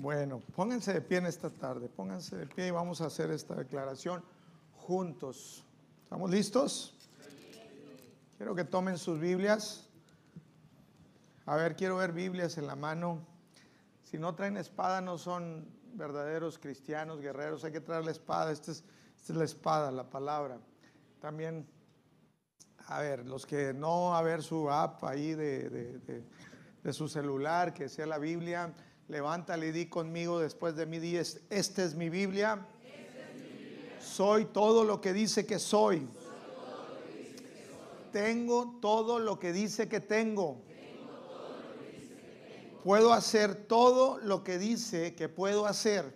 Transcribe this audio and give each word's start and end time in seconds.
Bueno, 0.00 0.40
pónganse 0.56 0.94
de 0.94 1.02
pie 1.02 1.18
en 1.18 1.26
esta 1.26 1.50
tarde, 1.50 1.86
pónganse 1.90 2.34
de 2.34 2.46
pie 2.46 2.68
y 2.68 2.70
vamos 2.70 3.02
a 3.02 3.06
hacer 3.08 3.30
esta 3.30 3.54
declaración 3.54 4.24
juntos. 4.72 5.62
¿Estamos 6.04 6.30
listos? 6.30 6.94
Quiero 8.38 8.54
que 8.54 8.64
tomen 8.64 8.96
sus 8.96 9.20
Biblias. 9.20 9.90
A 11.44 11.54
ver, 11.56 11.76
quiero 11.76 11.98
ver 11.98 12.12
Biblias 12.12 12.56
en 12.56 12.66
la 12.66 12.76
mano. 12.76 13.18
Si 14.02 14.16
no 14.16 14.34
traen 14.34 14.56
espada, 14.56 15.02
no 15.02 15.18
son 15.18 15.68
verdaderos 15.92 16.58
cristianos, 16.58 17.20
guerreros. 17.20 17.62
Hay 17.64 17.72
que 17.72 17.82
traer 17.82 18.02
la 18.02 18.12
espada. 18.12 18.52
Esta 18.52 18.72
es, 18.72 18.82
la 19.28 19.44
espada, 19.44 19.90
la 19.90 20.08
palabra. 20.08 20.60
También, 21.20 21.68
a 22.86 23.00
ver, 23.00 23.26
los 23.26 23.44
que 23.44 23.74
no, 23.74 24.16
a 24.16 24.22
ver 24.22 24.42
su 24.42 24.70
app 24.70 25.04
ahí 25.04 25.34
de 25.34 26.24
su 26.90 27.06
celular, 27.06 27.74
que 27.74 27.90
sea 27.90 28.06
la 28.06 28.16
Biblia. 28.16 28.74
Levántale 29.10 29.66
y 29.66 29.72
di 29.72 29.86
conmigo 29.86 30.38
después 30.38 30.76
de 30.76 30.86
mi 30.86 31.00
día, 31.00 31.20
esta 31.50 31.82
es 31.82 31.96
mi 31.96 32.08
Biblia. 32.08 32.64
Soy 34.00 34.44
todo 34.44 34.84
lo 34.84 35.00
que 35.00 35.12
dice 35.12 35.44
que 35.44 35.58
soy. 35.58 36.06
Tengo 38.12 38.78
todo 38.80 39.18
lo 39.18 39.40
que 39.40 39.52
dice 39.52 39.88
que 39.88 39.98
tengo. 39.98 40.62
Puedo 42.84 43.12
hacer 43.12 43.56
todo 43.56 44.18
lo 44.18 44.44
que 44.44 44.58
dice 44.58 45.16
que 45.16 45.28
puedo 45.28 45.66
hacer. 45.66 46.14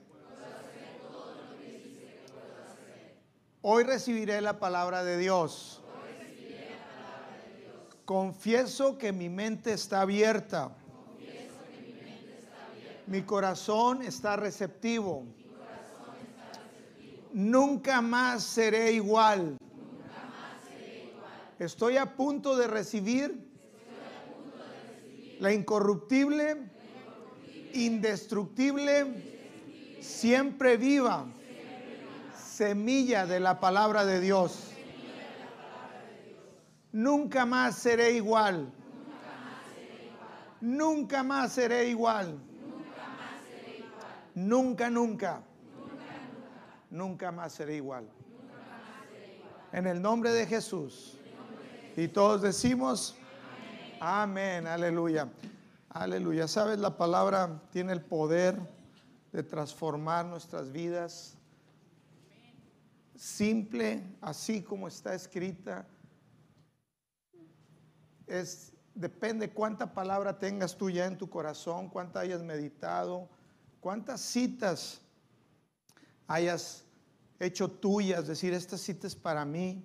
Hoy 3.61 3.83
recibiré 3.83 4.41
la 4.41 4.61
palabra 4.61 5.03
de 5.03 5.19
Dios. 5.19 5.83
Confieso 8.05 8.99
que 8.99 9.13
mi 9.13 9.29
mente 9.29 9.73
está 9.73 10.03
abierta. 10.03 10.77
Mi 13.07 13.23
corazón 13.23 14.03
está 14.03 14.37
receptivo. 14.37 15.25
Nunca 17.33 18.01
más 18.01 18.43
seré 18.43 18.93
igual. 18.93 19.57
Estoy 21.59 21.97
a 21.97 22.17
punto 22.17 22.57
de 22.57 22.67
recibir 22.67 23.51
la 25.41 25.53
incorruptible, 25.53 26.71
indestructible, 27.73 30.01
siempre 30.01 30.77
viva 30.77 31.27
semilla 32.55 33.27
de 33.27 33.41
la 33.41 33.59
palabra 33.59 34.05
de 34.05 34.21
Dios. 34.21 34.71
Nunca 36.93 37.45
más 37.45 37.77
seré 37.77 38.13
igual. 38.13 38.73
Nunca 40.61 41.25
más 41.25 41.53
seré 41.53 41.89
igual. 41.89 42.39
Nunca, 44.35 44.91
nunca. 44.91 45.43
Nunca 46.91 47.33
más 47.33 47.53
seré 47.53 47.77
igual. 47.77 48.09
En 49.73 49.87
el 49.87 50.01
nombre 50.01 50.31
de 50.33 50.47
Jesús. 50.47 51.19
Y 51.97 52.09
todos 52.09 52.43
decimos, 52.43 53.17
amén, 54.01 54.67
aleluya. 54.67 55.29
Aleluya. 55.89 56.49
Sabes, 56.49 56.79
la 56.79 56.97
palabra 56.97 57.63
tiene 57.71 57.93
el 57.93 58.01
poder 58.01 58.59
de 59.33 59.43
transformar 59.43 60.27
nuestras 60.27 60.71
vidas. 60.71 61.37
Simple, 63.17 64.03
así 64.21 64.63
como 64.63 64.89
está 64.89 65.15
escrita. 65.15 65.87
Es 68.27 68.75
depende 68.95 69.51
cuánta 69.51 69.93
palabra 69.93 70.39
tengas 70.39 70.77
tú 70.77 70.89
ya 70.89 71.07
en 71.07 71.19
tu 71.19 71.29
corazón, 71.29 71.89
cuánta 71.89 72.21
hayas 72.21 72.43
meditado, 72.43 73.29
cuántas 73.85 74.23
citas 74.23 75.03
hayas 76.27 76.87
hecho 77.39 77.71
tuyas, 77.71 78.27
decir, 78.27 78.55
esta 78.55 78.79
cita 78.79 79.07
es 79.07 79.15
para 79.15 79.45
mí. 79.45 79.85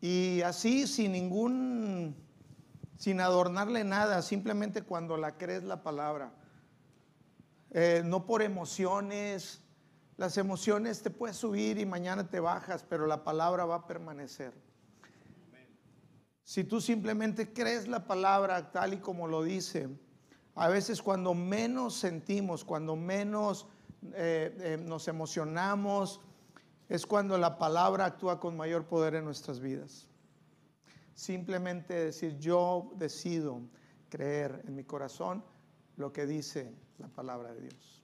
Y 0.00 0.40
así 0.40 0.86
sin 0.86 1.12
ningún, 1.12 2.16
sin 2.96 3.20
adornarle 3.20 3.84
nada, 3.84 4.22
simplemente 4.22 4.80
cuando 4.80 5.18
la 5.18 5.36
crees 5.36 5.64
la 5.64 5.82
palabra. 5.82 6.32
Eh, 7.72 8.00
no 8.06 8.24
por 8.24 8.40
emociones, 8.40 9.60
las 10.16 10.38
emociones 10.38 11.02
te 11.02 11.10
puedes 11.10 11.36
subir 11.36 11.76
y 11.76 11.84
mañana 11.84 12.30
te 12.30 12.40
bajas, 12.40 12.82
pero 12.88 13.06
la 13.06 13.22
palabra 13.22 13.66
va 13.66 13.74
a 13.74 13.86
permanecer. 13.86 14.54
Si 16.42 16.64
tú 16.64 16.80
simplemente 16.80 17.52
crees 17.52 17.86
la 17.86 18.06
palabra 18.06 18.72
tal 18.72 18.94
y 18.94 18.96
como 18.96 19.28
lo 19.28 19.42
dice, 19.42 19.90
a 20.60 20.68
veces 20.68 21.00
cuando 21.00 21.32
menos 21.32 21.94
sentimos, 21.94 22.66
cuando 22.66 22.94
menos 22.94 23.66
eh, 24.12 24.54
eh, 24.60 24.78
nos 24.78 25.08
emocionamos, 25.08 26.20
es 26.86 27.06
cuando 27.06 27.38
la 27.38 27.56
palabra 27.56 28.04
actúa 28.04 28.38
con 28.38 28.58
mayor 28.58 28.84
poder 28.84 29.14
en 29.14 29.24
nuestras 29.24 29.58
vidas. 29.58 30.06
Simplemente 31.14 31.94
decir, 31.94 32.36
yo 32.36 32.92
decido 32.96 33.62
creer 34.10 34.62
en 34.66 34.76
mi 34.76 34.84
corazón 34.84 35.42
lo 35.96 36.12
que 36.12 36.26
dice 36.26 36.74
la 36.98 37.08
palabra 37.08 37.54
de 37.54 37.62
Dios. 37.62 38.02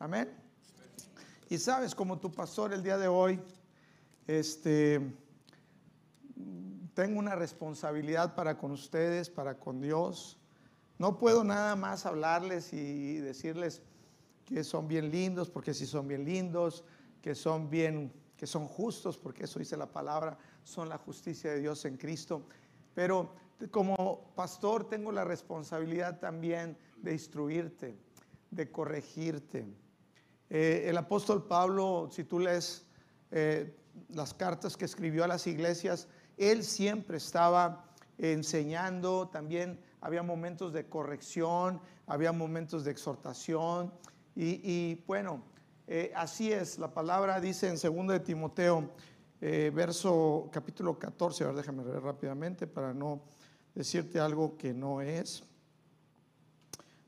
Amén. 0.00 0.28
Y 1.50 1.58
sabes, 1.58 1.94
como 1.94 2.18
tu 2.18 2.32
pastor 2.32 2.72
el 2.72 2.82
día 2.82 2.98
de 2.98 3.06
hoy, 3.06 3.40
este, 4.26 5.00
tengo 6.94 7.20
una 7.20 7.36
responsabilidad 7.36 8.34
para 8.34 8.58
con 8.58 8.72
ustedes, 8.72 9.30
para 9.30 9.56
con 9.56 9.80
Dios. 9.80 10.41
No 10.98 11.18
puedo 11.18 11.44
nada 11.44 11.76
más 11.76 12.06
hablarles 12.06 12.72
y 12.72 13.16
decirles 13.18 13.82
que 14.44 14.64
son 14.64 14.88
bien 14.88 15.10
lindos, 15.10 15.50
porque 15.50 15.74
si 15.74 15.86
son 15.86 16.06
bien 16.06 16.24
lindos, 16.24 16.84
que 17.20 17.34
son 17.34 17.70
bien, 17.70 18.12
que 18.36 18.46
son 18.46 18.66
justos, 18.66 19.16
porque 19.16 19.44
eso 19.44 19.58
dice 19.58 19.76
la 19.76 19.90
palabra, 19.90 20.38
son 20.64 20.88
la 20.88 20.98
justicia 20.98 21.50
de 21.50 21.60
Dios 21.60 21.84
en 21.84 21.96
Cristo. 21.96 22.42
Pero 22.94 23.34
como 23.70 24.32
pastor 24.34 24.88
tengo 24.88 25.12
la 25.12 25.24
responsabilidad 25.24 26.18
también 26.18 26.76
de 26.96 27.12
instruirte, 27.12 27.96
de 28.50 28.70
corregirte. 28.70 29.66
Eh, 30.50 30.84
el 30.86 30.96
apóstol 30.96 31.46
Pablo, 31.46 32.08
si 32.10 32.24
tú 32.24 32.40
lees 32.40 32.84
eh, 33.30 33.74
las 34.10 34.34
cartas 34.34 34.76
que 34.76 34.84
escribió 34.84 35.24
a 35.24 35.28
las 35.28 35.46
iglesias, 35.46 36.08
él 36.36 36.64
siempre 36.64 37.16
estaba 37.16 37.86
enseñando, 38.18 39.28
también 39.28 39.80
había 40.02 40.22
momentos 40.24 40.72
de 40.72 40.86
corrección, 40.86 41.80
había 42.06 42.32
momentos 42.32 42.84
de 42.84 42.90
exhortación. 42.90 43.92
Y, 44.34 44.96
bueno, 45.06 45.42
eh, 45.86 46.12
así 46.16 46.52
es, 46.52 46.78
la 46.78 46.92
palabra 46.92 47.40
dice 47.40 47.68
en 47.68 47.76
2 47.76 48.08
de 48.08 48.20
Timoteo, 48.20 48.90
eh, 49.40 49.70
verso 49.72 50.48
capítulo 50.52 50.98
14, 50.98 51.44
a 51.44 51.46
ver, 51.48 51.56
déjame 51.56 51.84
ver 51.84 52.02
rápidamente 52.02 52.66
para 52.66 52.92
no 52.92 53.22
decirte 53.74 54.18
algo 54.18 54.56
que 54.56 54.74
no 54.74 55.00
es. 55.00 55.44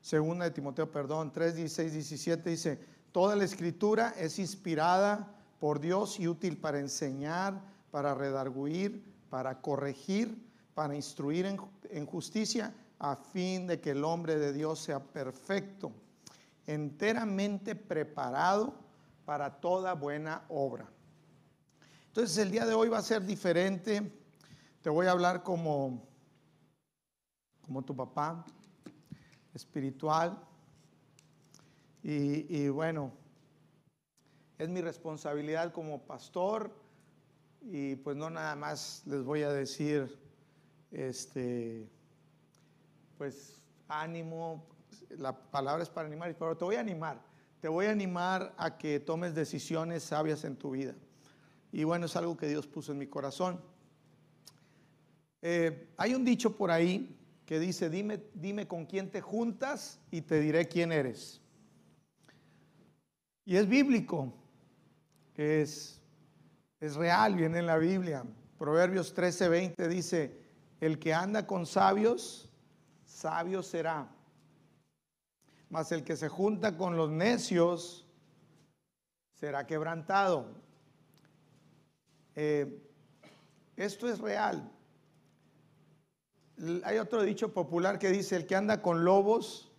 Segunda 0.01 0.45
de 0.45 0.51
Timoteo, 0.51 0.89
perdón, 0.89 1.33
3, 1.33 1.55
16, 1.55 1.93
17 1.93 2.49
dice, 2.49 2.79
toda 3.11 3.35
la 3.35 3.43
escritura 3.43 4.13
es 4.17 4.39
inspirada 4.39 5.35
por 5.59 5.81
Dios 5.81 6.19
y 6.19 6.27
útil 6.27 6.57
para 6.57 6.79
enseñar, 6.79 7.61
para 7.91 8.13
redarguir, 8.13 9.03
para 9.29 9.59
corregir, 9.61 10.45
para 10.73 10.95
instruir 10.95 11.45
en 11.45 12.05
justicia, 12.05 12.73
a 12.99 13.15
fin 13.15 13.67
de 13.67 13.79
que 13.79 13.91
el 13.91 14.03
hombre 14.03 14.37
de 14.37 14.53
Dios 14.53 14.79
sea 14.79 14.99
perfecto, 14.99 15.91
enteramente 16.65 17.75
preparado 17.75 18.73
para 19.25 19.59
toda 19.59 19.93
buena 19.93 20.43
obra. 20.49 20.89
Entonces 22.07 22.37
el 22.37 22.51
día 22.51 22.65
de 22.65 22.73
hoy 22.73 22.89
va 22.89 22.99
a 22.99 23.01
ser 23.01 23.25
diferente. 23.25 24.11
Te 24.81 24.89
voy 24.89 25.07
a 25.07 25.11
hablar 25.11 25.43
como, 25.43 26.07
como 27.61 27.83
tu 27.83 27.95
papá, 27.95 28.45
espiritual. 29.53 30.41
Y, 32.01 32.55
y 32.55 32.69
bueno, 32.69 33.11
es 34.57 34.69
mi 34.69 34.79
responsabilidad 34.79 35.73
como 35.73 36.05
pastor 36.05 36.71
y 37.61 37.95
pues 37.95 38.15
no 38.15 38.29
nada 38.29 38.55
más 38.55 39.03
les 39.05 39.23
voy 39.23 39.41
a 39.41 39.49
decir, 39.49 40.19
este, 40.91 41.89
pues 43.17 43.61
ánimo, 43.87 44.65
la 45.17 45.35
palabra 45.35 45.83
es 45.83 45.89
para 45.89 46.07
animar, 46.07 46.35
pero 46.37 46.57
te 46.57 46.65
voy 46.65 46.75
a 46.75 46.79
animar, 46.79 47.21
te 47.59 47.67
voy 47.67 47.85
a 47.85 47.91
animar 47.91 48.53
a 48.57 48.77
que 48.77 48.99
tomes 48.99 49.35
decisiones 49.35 50.03
sabias 50.03 50.43
en 50.43 50.55
tu 50.55 50.71
vida. 50.71 50.95
Y 51.71 51.83
bueno, 51.83 52.05
es 52.05 52.15
algo 52.15 52.37
que 52.37 52.47
Dios 52.47 52.67
puso 52.67 52.91
en 52.91 52.97
mi 52.97 53.07
corazón. 53.07 53.59
Eh, 55.41 55.89
hay 55.97 56.15
un 56.15 56.23
dicho 56.23 56.55
por 56.55 56.71
ahí 56.71 57.17
que 57.45 57.59
dice, 57.59 57.89
dime, 57.89 58.23
dime 58.33 58.67
con 58.67 58.85
quién 58.85 59.11
te 59.11 59.21
juntas 59.21 59.99
y 60.09 60.21
te 60.21 60.39
diré 60.39 60.67
quién 60.67 60.91
eres. 60.91 61.41
Y 63.45 63.57
es 63.57 63.67
bíblico, 63.67 64.33
es, 65.35 66.01
es 66.79 66.95
real, 66.95 67.35
viene 67.35 67.59
en 67.59 67.67
la 67.67 67.77
Biblia. 67.77 68.23
Proverbios 68.57 69.13
13, 69.13 69.49
20 69.49 69.87
dice, 69.87 70.39
el 70.79 70.97
que 70.97 71.13
anda 71.13 71.45
con 71.45 71.65
sabios, 71.65 72.49
sabio 73.15 73.63
será. 73.63 74.07
mas 75.69 75.91
el 75.91 76.03
que 76.03 76.15
se 76.15 76.29
junta 76.29 76.77
con 76.77 76.95
los 76.95 77.09
necios 77.09 78.05
será 79.33 79.65
quebrantado. 79.65 80.45
Eh, 82.35 82.81
esto 83.75 84.07
es 84.07 84.19
real. 84.19 84.69
Hay 86.83 86.97
otro 86.97 87.23
dicho 87.23 87.53
popular 87.53 87.99
que 87.99 88.09
dice, 88.09 88.35
el 88.35 88.45
que 88.45 88.55
anda 88.55 88.81
con 88.81 89.03
lobos, 89.03 89.71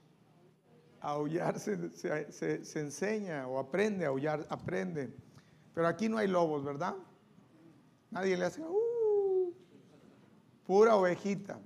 aullar 1.01 1.59
se, 1.59 1.91
se, 1.93 2.81
enseña 2.81 3.47
o 3.47 3.59
aprende, 3.59 4.05
a 4.07 4.09
aullar 4.09 4.47
aprende. 4.51 5.15
Pero 5.73 5.87
aquí 5.87 6.09
no 6.09 6.19
hay 6.19 6.29
lobos, 6.29 6.65
¿verdad? 6.65 6.95
Nadie 8.11 8.37
le 8.37 8.47
hace, 8.47 8.61
uh, 8.61 9.55
pura 10.67 10.97
ovejita. 10.97 11.59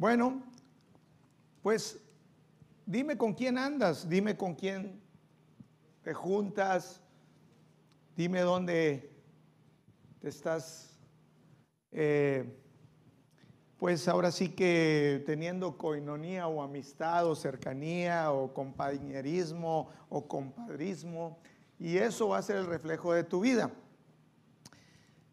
Bueno, 0.00 0.42
pues 1.60 2.00
dime 2.86 3.18
con 3.18 3.34
quién 3.34 3.58
andas, 3.58 4.08
dime 4.08 4.34
con 4.34 4.54
quién 4.54 4.98
te 6.00 6.14
juntas, 6.14 7.02
dime 8.16 8.40
dónde 8.40 9.12
te 10.22 10.30
estás, 10.30 10.96
eh, 11.92 12.46
pues 13.76 14.08
ahora 14.08 14.30
sí 14.30 14.48
que 14.48 15.22
teniendo 15.26 15.76
coinonía 15.76 16.48
o 16.48 16.62
amistad 16.62 17.26
o 17.26 17.36
cercanía 17.36 18.32
o 18.32 18.54
compañerismo 18.54 19.90
o 20.08 20.26
compadrismo, 20.26 21.40
y 21.78 21.98
eso 21.98 22.28
va 22.28 22.38
a 22.38 22.42
ser 22.42 22.56
el 22.56 22.66
reflejo 22.66 23.12
de 23.12 23.24
tu 23.24 23.40
vida. 23.40 23.70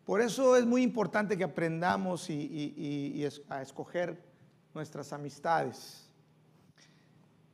Por 0.04 0.20
eso 0.20 0.58
es 0.58 0.66
muy 0.66 0.84
importante 0.84 1.38
que 1.38 1.46
aprendamos 1.46 2.30
y, 2.30 3.26
a 3.48 3.62
escoger 3.62 4.27
nuestras 4.78 5.12
amistades 5.12 6.08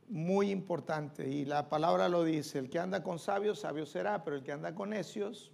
muy 0.08 0.50
importante 0.50 1.26
y 1.26 1.46
la 1.46 1.70
palabra 1.70 2.08
lo 2.10 2.22
dice, 2.22 2.58
el 2.58 2.68
que 2.68 2.78
anda 2.78 3.02
con 3.02 3.18
sabios, 3.18 3.60
sabio 3.60 3.86
será, 3.86 4.22
pero 4.22 4.36
el 4.36 4.42
que 4.42 4.52
anda 4.52 4.74
con 4.74 4.90
necios 4.90 5.50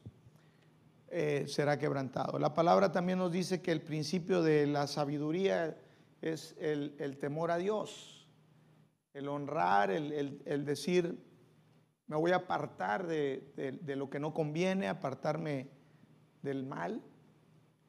eh, 1.08 1.44
será 1.46 1.78
quebrantado. 1.78 2.38
La 2.40 2.54
palabra 2.54 2.90
también 2.90 3.18
nos 3.18 3.30
dice 3.30 3.62
que 3.62 3.70
el 3.70 3.82
principio 3.82 4.42
de 4.42 4.66
la 4.66 4.88
sabiduría 4.88 5.76
es 6.20 6.56
el, 6.58 7.16
temor 7.18 7.52
a 7.52 7.58
Dios, 7.58 8.28
el 9.14 9.28
honrar, 9.28 9.92
el, 9.92 10.64
decir, 10.64 11.16
me 12.08 12.16
voy 12.16 12.32
a 12.32 12.36
apartar 12.36 13.06
de, 13.06 13.80
lo 13.86 14.10
que 14.10 14.18
no 14.18 14.34
conviene, 14.34 14.88
apartarme 14.88 15.70
del 16.42 16.64
mal, 16.64 17.00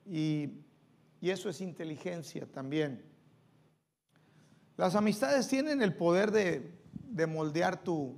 y, 0.06 0.62
y 1.20 1.32
eso 1.32 1.50
es 1.50 1.60
inteligencia 1.60 2.46
también. 2.46 3.11
Las 4.82 4.96
amistades 4.96 5.48
tienen 5.48 5.84
el 5.84 5.96
poder 5.96 6.32
de, 6.32 7.28
moldear 7.28 7.84
tu, 7.84 8.18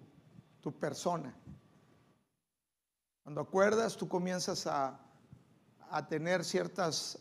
persona. 0.79 1.35
Cuando 3.21 3.41
acuerdas, 3.41 3.97
tú 3.97 4.07
comienzas 4.07 4.65
a, 4.65 4.97
tener 6.07 6.45
ciertas, 6.45 7.19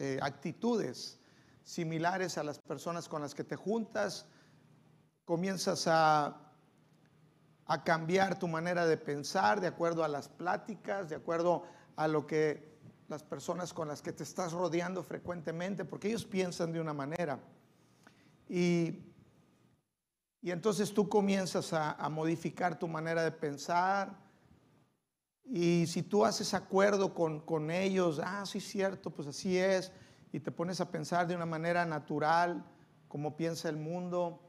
eh, 0.00 0.18
actitudes 0.20 1.20
similares 1.62 2.36
a 2.36 2.42
las 2.42 2.58
personas 2.58 3.08
con 3.08 3.22
las 3.22 3.32
que 3.32 3.44
te 3.44 3.54
juntas, 3.54 4.26
comienzas 5.24 5.86
a 5.86 6.36
cambiar 7.84 8.40
tu 8.40 8.48
manera 8.48 8.86
de 8.86 8.96
pensar 8.96 9.60
de 9.60 9.68
acuerdo 9.68 10.02
a 10.02 10.08
las 10.08 10.26
pláticas, 10.26 11.08
de 11.08 11.14
acuerdo 11.14 11.62
a 11.94 12.08
lo 12.08 12.26
que 12.26 12.71
las 13.12 13.22
personas 13.22 13.74
con 13.74 13.88
las 13.88 14.00
que 14.00 14.10
te 14.10 14.22
estás 14.22 14.52
rodeando 14.52 15.02
frecuentemente, 15.02 15.84
porque 15.84 16.08
ellos 16.08 16.24
piensan 16.24 16.72
de 16.72 16.80
una 16.80 16.94
manera. 16.94 17.38
Y, 18.48 19.00
y 20.40 20.50
entonces 20.50 20.94
tú 20.94 21.10
comienzas 21.10 21.74
a, 21.74 22.08
modificar 22.08 22.78
tu 22.78 22.88
manera 22.88 23.22
de 23.22 23.30
pensar. 23.30 24.16
Y 25.44 25.86
si 25.88 26.02
tú 26.02 26.24
haces 26.24 26.54
acuerdo 26.54 27.12
con, 27.12 27.40
con 27.40 27.70
ellos, 27.70 28.18
ah, 28.24 28.46
sí, 28.46 28.60
cierto, 28.60 29.10
pues 29.10 29.28
así 29.28 29.58
es, 29.58 29.92
y 30.32 30.40
te 30.40 30.50
pones 30.50 30.80
a 30.80 30.90
pensar 30.90 31.26
de 31.26 31.36
una 31.36 31.44
manera 31.44 31.84
natural, 31.84 32.64
como 33.08 33.36
piensa 33.36 33.68
el 33.68 33.76
mundo, 33.76 34.40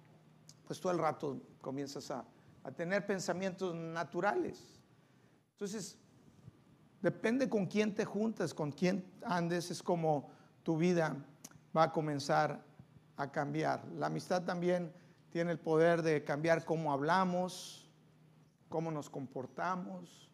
pues 0.65 0.79
tú 0.79 0.87
al 0.87 0.99
rato 0.99 1.41
comienzas 1.59 2.09
a, 2.11 2.23
a 2.63 2.71
tener 2.71 3.05
pensamientos 3.05 3.75
naturales. 3.75 4.79
Entonces, 5.51 5.97
Depende 7.03 7.49
con 7.49 7.65
quién 7.65 7.93
te 7.93 8.05
juntas, 8.05 8.53
con 8.53 8.71
quién 8.71 9.03
andes, 9.25 9.69
es 9.69 9.83
como 9.83 10.31
tu 10.63 10.77
vida 10.77 11.17
va 11.75 11.83
a 11.83 11.91
comenzar 11.91 12.63
a 13.17 13.29
cambiar. 13.29 13.85
La 13.97 14.05
amistad 14.05 14.43
también 14.43 14.93
tiene 15.29 15.51
el 15.51 15.59
poder 15.59 16.01
de 16.01 16.23
cambiar 16.23 16.63
cómo 16.63 16.93
hablamos, 16.93 17.91
cómo 18.69 18.89
nos 18.89 19.09
comportamos 19.09 20.31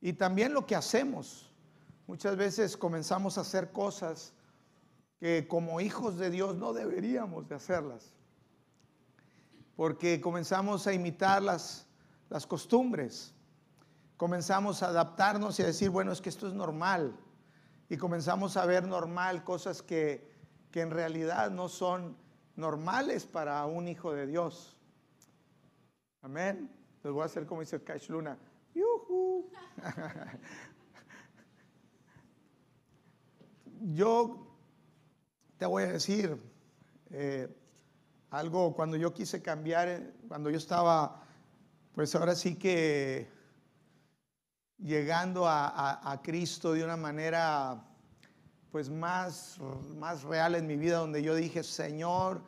y 0.00 0.12
también 0.14 0.52
lo 0.52 0.66
que 0.66 0.74
hacemos. 0.74 1.52
Muchas 2.08 2.36
veces 2.36 2.76
comenzamos 2.76 3.38
a 3.38 3.42
hacer 3.42 3.70
cosas 3.70 4.32
que 5.20 5.46
como 5.46 5.80
hijos 5.80 6.18
de 6.18 6.30
Dios 6.30 6.56
no 6.56 6.72
deberíamos 6.72 7.48
de 7.48 7.54
hacerlas, 7.54 8.12
porque 9.76 10.20
comenzamos 10.20 10.88
a 10.88 10.92
imitar 10.92 11.40
las, 11.40 11.86
las 12.28 12.48
costumbres 12.48 13.32
comenzamos 14.20 14.82
a 14.82 14.88
adaptarnos 14.88 15.58
y 15.58 15.62
a 15.62 15.66
decir, 15.66 15.88
bueno, 15.88 16.12
es 16.12 16.20
que 16.20 16.28
esto 16.28 16.46
es 16.46 16.52
normal. 16.52 17.18
Y 17.88 17.96
comenzamos 17.96 18.58
a 18.58 18.66
ver 18.66 18.86
normal 18.86 19.42
cosas 19.44 19.80
que, 19.80 20.28
en 20.74 20.90
realidad 20.90 21.50
no 21.50 21.70
son 21.70 22.18
normales 22.54 23.24
para 23.24 23.64
un 23.64 23.88
hijo 23.88 24.12
de 24.12 24.26
Dios. 24.26 24.76
Amén. 26.20 26.70
Les 27.02 27.10
voy 27.10 27.22
a 27.22 27.24
hacer 27.24 27.46
como 27.46 27.62
dice 27.62 27.82
Cash 27.82 28.10
Luna. 28.10 28.36
Yo 33.94 34.46
te 35.56 35.64
voy 35.64 35.84
a 35.84 35.92
decir 35.92 36.38
eh, 37.08 37.48
algo 38.28 38.74
cuando 38.74 38.98
yo 38.98 39.14
quise 39.14 39.40
cambiar, 39.40 40.12
cuando 40.28 40.50
yo 40.50 40.58
estaba, 40.58 41.24
pues 41.94 42.14
ahora 42.14 42.34
sí 42.34 42.56
que 42.56 43.39
llegando 44.82 45.44
a, 45.46 46.20
Cristo 46.22 46.72
de 46.72 46.84
una 46.84 46.96
manera 46.96 47.84
pues 48.70 48.88
más, 48.88 49.58
más 49.96 50.22
real 50.22 50.54
en 50.54 50.66
mi 50.66 50.76
vida, 50.76 50.98
donde 50.98 51.22
yo 51.22 51.34
dije, 51.34 51.62
Señor, 51.62 52.42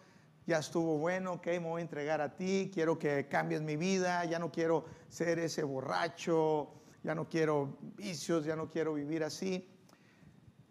ya 0.46 0.58
estuvo 0.58 0.98
bueno, 0.98 1.34
ok, 1.34 1.46
me 1.46 1.58
voy 1.58 1.80
a 1.80 1.82
entregar 1.82 2.20
a 2.20 2.34
ti, 2.34 2.70
quiero 2.72 2.98
que 2.98 3.28
cambies 3.28 3.60
mi 3.60 3.76
vida, 3.76 4.24
ya 4.24 4.38
no 4.38 4.50
quiero 4.50 4.84
ser 5.08 5.38
ese 5.38 5.62
borracho, 5.62 6.72
ya 7.02 7.14
no 7.14 7.28
quiero 7.28 7.76
vicios, 7.96 8.44
ya 8.44 8.56
no 8.56 8.70
quiero 8.70 8.94
vivir 8.94 9.24
así. 9.24 9.68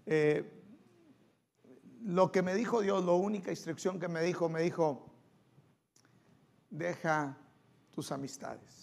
Eh, 0.05 0.61
lo 2.03 2.31
que 2.31 2.41
me 2.41 2.55
dijo 2.55 2.81
Dios, 2.81 3.05
la 3.05 3.11
única 3.11 3.51
instrucción 3.51 3.99
que 3.99 4.07
me 4.07 4.21
dijo, 4.21 4.49
me 4.49 4.61
dijo, 4.61 5.05
deja 6.69 7.37
tus 7.91 8.11
amistades. 8.11 8.80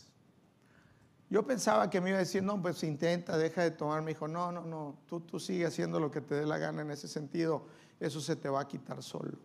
Yo 1.31 1.47
pensaba 1.47 1.91
que 1.91 2.01
me 2.01 2.11
iba 2.11 2.17
a 2.17 2.21
decir, 2.21 2.43
no, 2.43 2.61
pues 2.61 2.83
intenta, 2.83 3.37
deja 3.37 3.63
de 3.63 3.71
tomar. 3.71 4.03
Me 4.03 4.13
dijo, 4.13 4.29
no, 4.29 4.51
no, 4.51 4.63
no, 4.63 4.99
tú, 5.07 5.21
tú 5.21 5.39
sigue 5.39 5.67
haciendo 5.67 6.01
lo 6.01 6.11
que 6.11 6.21
te 6.21 6.35
dé 6.35 6.47
la 6.47 6.59
gana 6.59 6.83
en 6.83 6.91
ese 6.91 7.09
sentido, 7.09 7.67
eso 8.01 8.21
se 8.21 8.37
te 8.37 8.49
va 8.49 8.61
a 8.61 8.69
quitar 8.69 9.03
solo. 9.03 9.39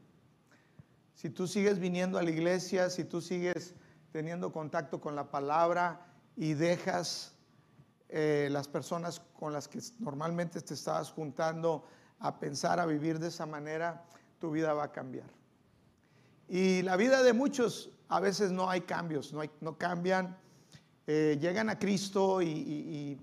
Si 1.14 1.30
tú 1.30 1.48
sigues 1.48 1.80
viniendo 1.80 2.18
a 2.18 2.24
la 2.24 2.30
iglesia, 2.30 2.90
si 2.90 3.04
tú 3.04 3.22
sigues 3.22 3.74
teniendo 4.12 4.52
contacto 4.52 5.02
con 5.02 5.16
la 5.16 5.30
palabra 5.30 6.06
y 6.36 6.54
dejas 6.54 7.34
eh, 8.10 8.48
las 8.52 8.68
personas 8.68 9.22
con 9.40 9.54
las 9.54 9.68
que 9.68 9.80
normalmente 10.00 10.62
te 10.62 10.74
estabas 10.76 11.12
juntando 11.12 11.86
a 12.20 12.40
pensar, 12.40 12.80
a 12.80 12.86
vivir 12.86 13.20
de 13.20 13.30
esa 13.30 13.46
manera, 13.46 14.06
tu 14.40 14.52
vida 14.52 14.74
va 14.74 14.86
a 14.86 14.92
cambiar. 14.92 15.28
Y 16.48 16.82
la 16.84 16.96
vida 16.96 17.24
de 17.24 17.34
muchos 17.34 17.90
a 18.10 18.20
veces 18.20 18.52
no 18.52 18.70
hay 18.70 18.82
cambios, 18.82 19.34
no, 19.62 19.78
cambian 19.78 20.38
eh, 21.06 21.38
llegan 21.40 21.70
a 21.70 21.78
Cristo 21.78 22.42
y, 22.42 23.20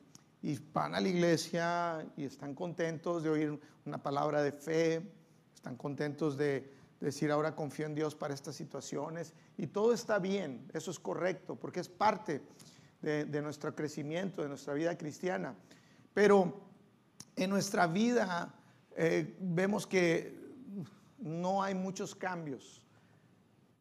van 0.73 0.95
a 0.95 1.01
la 1.01 1.09
iglesia 1.09 2.07
y 2.17 2.25
están 2.25 2.55
contentos 2.55 3.23
de 3.23 3.31
oír 3.31 3.61
una 3.85 4.03
palabra 4.03 4.43
de 4.43 4.53
fe, 4.53 5.03
están 5.55 5.77
contentos 5.77 6.37
de, 6.37 6.81
decir 7.01 7.31
ahora 7.31 7.57
confío 7.57 7.87
en 7.87 7.95
Dios 7.95 8.15
para 8.15 8.35
estas 8.35 8.55
situaciones 8.55 9.33
y 9.57 9.67
todo 9.69 9.95
está 9.95 10.19
bien, 10.19 10.69
eso 10.75 10.91
es 10.91 10.99
correcto, 10.99 11.57
porque 11.57 11.81
es 11.81 11.89
parte 11.89 12.43
de, 13.01 13.43
nuestro 13.43 13.75
crecimiento, 13.75 14.43
de 14.43 14.49
nuestra 14.49 14.75
vida 14.75 14.97
cristiana. 14.99 15.55
Pero 16.13 16.61
en 17.37 17.49
nuestra 17.49 17.87
vida 17.87 18.55
eh, 18.97 19.35
vemos 19.41 19.87
que 19.87 20.39
no 21.19 21.63
hay 21.63 21.75
muchos 21.75 22.15
cambios. 22.15 22.83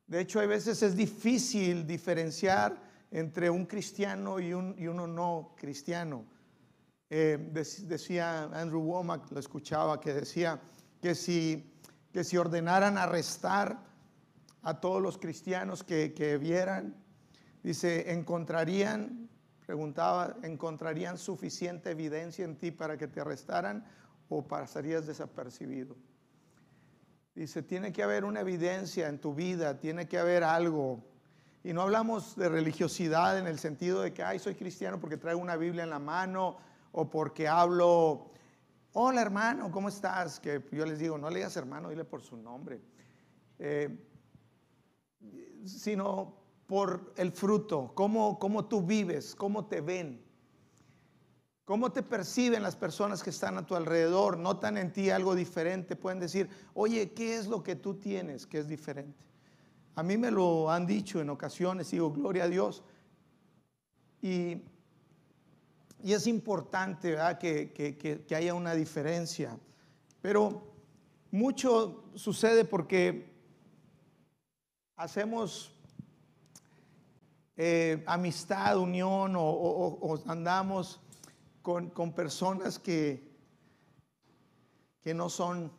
De 0.07 0.21
hecho, 0.21 0.39
hay 0.39 0.47
veces 0.47 0.81
es 0.81 0.95
difícil 0.95 1.85
diferenciar 1.85 2.88
entre 3.11 3.49
un 3.49 3.65
cristiano 3.65 4.39
y, 4.39 4.53
un, 4.53 4.75
y 4.77 4.87
uno 4.87 5.07
no 5.07 5.55
cristiano. 5.57 6.25
Eh, 7.09 7.37
decía 7.87 8.43
Andrew 8.43 8.81
Womack, 8.81 9.31
lo 9.31 9.39
escuchaba, 9.39 9.99
que 9.99 10.13
decía 10.13 10.61
que 11.01 11.15
si 11.15 11.69
que 12.11 12.23
si 12.23 12.37
ordenaran 12.37 12.97
arrestar 12.97 13.79
a 14.61 14.79
todos 14.79 15.01
los 15.01 15.17
cristianos 15.17 15.83
que, 15.83 16.13
que 16.13 16.37
vieran, 16.37 16.95
dice, 17.63 18.11
encontrarían, 18.11 19.29
preguntaba, 19.65 20.35
¿encontrarían 20.43 21.17
suficiente 21.17 21.91
evidencia 21.91 22.45
en 22.45 22.57
ti 22.57 22.71
para 22.71 22.97
que 22.97 23.07
te 23.07 23.21
arrestaran 23.21 23.85
o 24.27 24.47
pasarías 24.47 25.05
desapercibido? 25.05 25.95
Dice, 27.35 27.61
tiene 27.61 27.93
que 27.93 28.03
haber 28.03 28.25
una 28.25 28.41
evidencia 28.41 29.07
en 29.07 29.19
tu 29.19 29.33
vida, 29.33 29.79
tiene 29.79 30.07
que 30.07 30.17
haber 30.17 30.43
algo. 30.43 31.05
Y 31.63 31.73
no 31.73 31.81
hablamos 31.81 32.35
de 32.35 32.47
religiosidad 32.47 33.37
en 33.37 33.47
el 33.47 33.59
sentido 33.59 34.01
de 34.01 34.13
que, 34.13 34.23
ay, 34.23 34.39
soy 34.39 34.55
cristiano 34.55 34.99
porque 34.99 35.17
traigo 35.17 35.41
una 35.41 35.57
Biblia 35.57 35.83
en 35.83 35.89
la 35.89 35.99
mano 35.99 36.57
o 36.91 37.09
porque 37.09 37.47
hablo, 37.47 38.31
hola 38.93 39.21
hermano, 39.21 39.69
¿cómo 39.69 39.89
estás? 39.89 40.39
Que 40.39 40.63
yo 40.71 40.85
les 40.85 40.99
digo, 40.99 41.17
no 41.17 41.29
le 41.29 41.37
digas 41.37 41.57
hermano, 41.57 41.89
dile 41.89 42.05
por 42.05 42.21
su 42.21 42.37
nombre. 42.37 42.81
Eh, 43.59 44.05
sino 45.65 46.33
por 46.65 47.13
el 47.17 47.31
fruto, 47.31 47.91
cómo, 47.93 48.39
cómo 48.39 48.65
tú 48.65 48.81
vives, 48.81 49.35
cómo 49.35 49.65
te 49.65 49.81
ven. 49.81 50.23
¿Cómo 51.65 51.91
te 51.91 52.01
perciben 52.01 52.63
las 52.63 52.75
personas 52.75 53.21
que 53.21 53.29
están 53.29 53.57
a 53.57 53.65
tu 53.65 53.75
alrededor? 53.75 54.39
¿Notan 54.39 54.75
en 54.77 54.91
ti 54.91 55.11
algo 55.11 55.35
diferente? 55.35 55.95
Pueden 55.95 56.19
decir, 56.19 56.49
oye, 56.73 57.11
¿qué 57.11 57.35
es 57.35 57.45
lo 57.45 57.61
que 57.61 57.75
tú 57.75 57.93
tienes 57.93 58.47
que 58.47 58.57
es 58.57 58.67
diferente? 58.67 59.28
A 59.95 60.03
mí 60.03 60.17
me 60.17 60.31
lo 60.31 60.71
han 60.71 60.85
dicho 60.85 61.19
en 61.19 61.29
ocasiones, 61.29 61.91
digo, 61.91 62.11
gloria 62.11 62.45
a 62.45 62.47
Dios. 62.47 62.83
Y, 64.21 64.61
y 66.03 66.13
es 66.13 66.27
importante 66.27 67.17
Que, 67.39 67.73
que, 67.73 68.35
haya 68.35 68.53
una 68.53 68.73
diferencia. 68.73 69.57
Pero 70.21 70.63
mucho 71.31 72.05
sucede 72.15 72.65
porque 72.65 73.31
hacemos 74.95 75.71
eh, 77.57 78.03
amistad, 78.07 78.77
unión 78.77 79.33
o 79.37 80.19
andamos 80.27 81.01
con, 81.61 82.13
personas 82.13 82.79
que, 82.79 83.29
que 85.01 85.13
no 85.13 85.29
son 85.29 85.71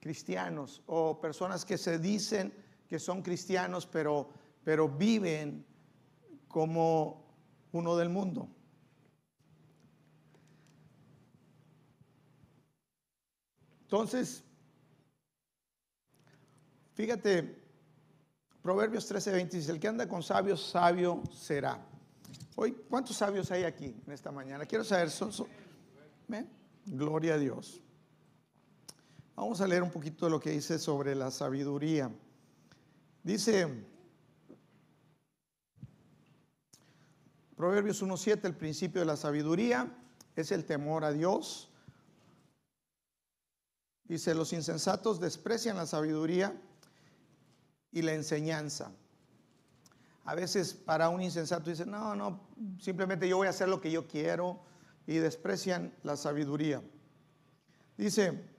cristianos 0.00 0.82
o 0.86 1.20
personas 1.20 1.64
que 1.64 1.78
se 1.78 1.98
dicen 1.98 2.54
que 2.94 3.00
son 3.00 3.22
cristianos 3.22 3.86
pero, 3.86 4.30
pero 4.62 4.88
viven 4.88 5.66
como 6.46 7.26
uno 7.72 7.96
del 7.96 8.08
mundo. 8.08 8.48
Entonces, 13.82 14.44
fíjate, 16.94 17.60
Proverbios 18.62 19.08
13, 19.08 19.32
20 19.32 19.56
dice, 19.56 19.72
el 19.72 19.80
que 19.80 19.88
anda 19.88 20.06
con 20.06 20.22
sabios, 20.22 20.64
sabio 20.64 21.20
será. 21.32 21.84
Hoy, 22.54 22.76
¿cuántos 22.88 23.16
sabios 23.16 23.50
hay 23.50 23.64
aquí 23.64 23.92
en 24.06 24.12
esta 24.12 24.30
mañana? 24.30 24.66
Quiero 24.66 24.84
saber, 24.84 25.10
son, 25.10 25.32
gloria 26.86 27.34
a 27.34 27.38
Dios. 27.38 27.82
Vamos 29.34 29.60
a 29.60 29.66
leer 29.66 29.82
un 29.82 29.90
poquito 29.90 30.26
de 30.26 30.30
lo 30.30 30.38
que 30.38 30.50
dice 30.50 30.78
sobre 30.78 31.16
la 31.16 31.32
sabiduría. 31.32 32.08
Dice 33.24 33.66
Proverbios 37.56 38.02
1.7, 38.02 38.44
el 38.44 38.54
principio 38.54 39.00
de 39.00 39.06
la 39.06 39.16
sabiduría 39.16 39.90
es 40.36 40.52
el 40.52 40.66
temor 40.66 41.04
a 41.04 41.12
Dios. 41.12 41.70
Dice, 44.04 44.34
los 44.34 44.52
insensatos 44.52 45.20
desprecian 45.20 45.78
la 45.78 45.86
sabiduría 45.86 46.54
y 47.90 48.02
la 48.02 48.12
enseñanza. 48.12 48.92
A 50.26 50.34
veces 50.34 50.74
para 50.74 51.08
un 51.08 51.22
insensato 51.22 51.70
dicen, 51.70 51.90
no, 51.90 52.14
no, 52.14 52.46
simplemente 52.78 53.26
yo 53.26 53.38
voy 53.38 53.46
a 53.46 53.50
hacer 53.50 53.70
lo 53.70 53.80
que 53.80 53.90
yo 53.90 54.06
quiero 54.06 54.60
y 55.06 55.16
desprecian 55.16 55.94
la 56.02 56.18
sabiduría. 56.18 56.82
Dice, 57.96 58.53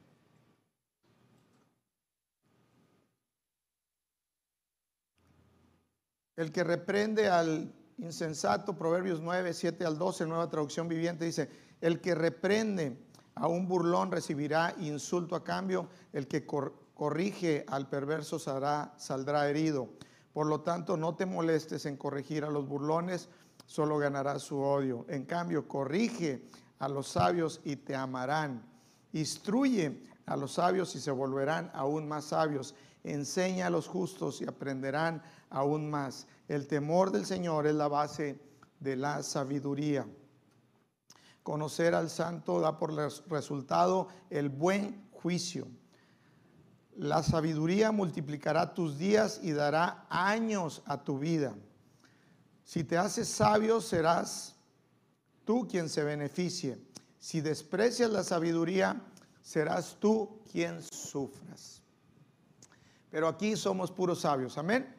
el 6.36 6.52
que 6.52 6.64
reprende 6.64 7.30
al 7.30 7.74
insensato, 7.98 8.78
Proverbios 8.78 9.22
9, 9.22 9.54
7 9.54 9.86
al 9.86 9.98
12, 9.98 10.26
nueva 10.26 10.50
traducción 10.50 10.88
viviente, 10.88 11.26
dice, 11.26 11.50
el 11.82 12.02
que 12.02 12.16
reprende 12.16 12.98
a 13.36 13.48
un 13.48 13.68
burlón 13.68 14.12
recibirá 14.12 14.74
insulto 14.80 15.36
a 15.36 15.44
cambio, 15.44 15.88
el 16.14 16.28
que 16.28 16.46
corrige 16.46 17.66
al 17.68 17.90
perverso 17.90 18.40
saldrá 18.40 19.50
herido. 19.50 19.90
Por 20.34 20.48
lo 20.48 20.62
tanto, 20.62 20.98
no 20.98 21.16
te 21.16 21.26
molestes 21.26 21.86
en 21.86 21.96
corregir 21.96 22.44
a 22.44 22.50
los 22.50 22.68
burlones, 22.68 23.30
solo 23.66 23.98
ganarás 23.98 24.42
su 24.42 24.60
odio. 24.60 25.06
En 25.08 25.26
cambio, 25.26 25.68
corrige 25.68 26.44
a 26.80 26.90
los 26.90 27.08
sabios 27.08 27.62
y 27.64 27.78
te 27.78 27.96
amarán. 27.96 28.62
Instruye 29.14 30.02
a 30.26 30.36
los 30.36 30.54
sabios 30.54 30.96
y 30.96 31.00
se 31.00 31.12
volverán 31.12 31.72
aún 31.74 32.08
más 32.08 32.26
sabios. 32.26 32.76
Enseña 33.06 33.68
a 33.68 33.70
los 33.70 33.88
justos 33.88 34.42
y 34.42 34.46
aprenderán 34.46 35.22
aún 35.52 35.90
más. 35.90 36.26
El 36.48 36.68
temor 36.68 37.12
del 37.12 37.26
Señor 37.26 37.68
es 37.68 37.76
la 37.76 37.88
base 37.88 38.40
de 38.80 38.96
la 38.96 39.22
sabiduría. 39.22 40.08
Conocer 41.44 41.94
al 41.94 42.10
santo 42.10 42.60
da 42.60 42.80
por 42.80 42.92
resultado 43.30 44.08
el 44.32 44.50
buen 44.50 45.08
juicio. 45.12 45.68
La 46.96 47.22
sabiduría 47.22 47.92
multiplicará 47.92 48.74
tus 48.74 48.98
días 48.98 49.40
y 49.44 49.52
dará 49.52 50.08
años 50.10 50.82
a 50.88 51.04
tu 51.04 51.20
vida. 51.20 51.54
Si 52.64 52.84
te 52.84 52.98
haces 52.98 53.28
sabio, 53.28 53.82
serás 53.82 54.56
tú 55.44 55.68
quien 55.68 55.90
se 55.90 56.04
beneficie. 56.04 56.80
Si 57.20 57.42
desprecias 57.42 58.10
la 58.10 58.24
sabiduría, 58.24 59.00
serás 59.44 59.98
tú 60.00 60.42
quien 60.52 60.82
sufras. 60.82 61.85
Pero 63.16 63.30
aquí 63.30 63.56
somos 63.56 63.94
puros 63.94 64.20
sabios. 64.20 64.58
Amén. 64.58 64.94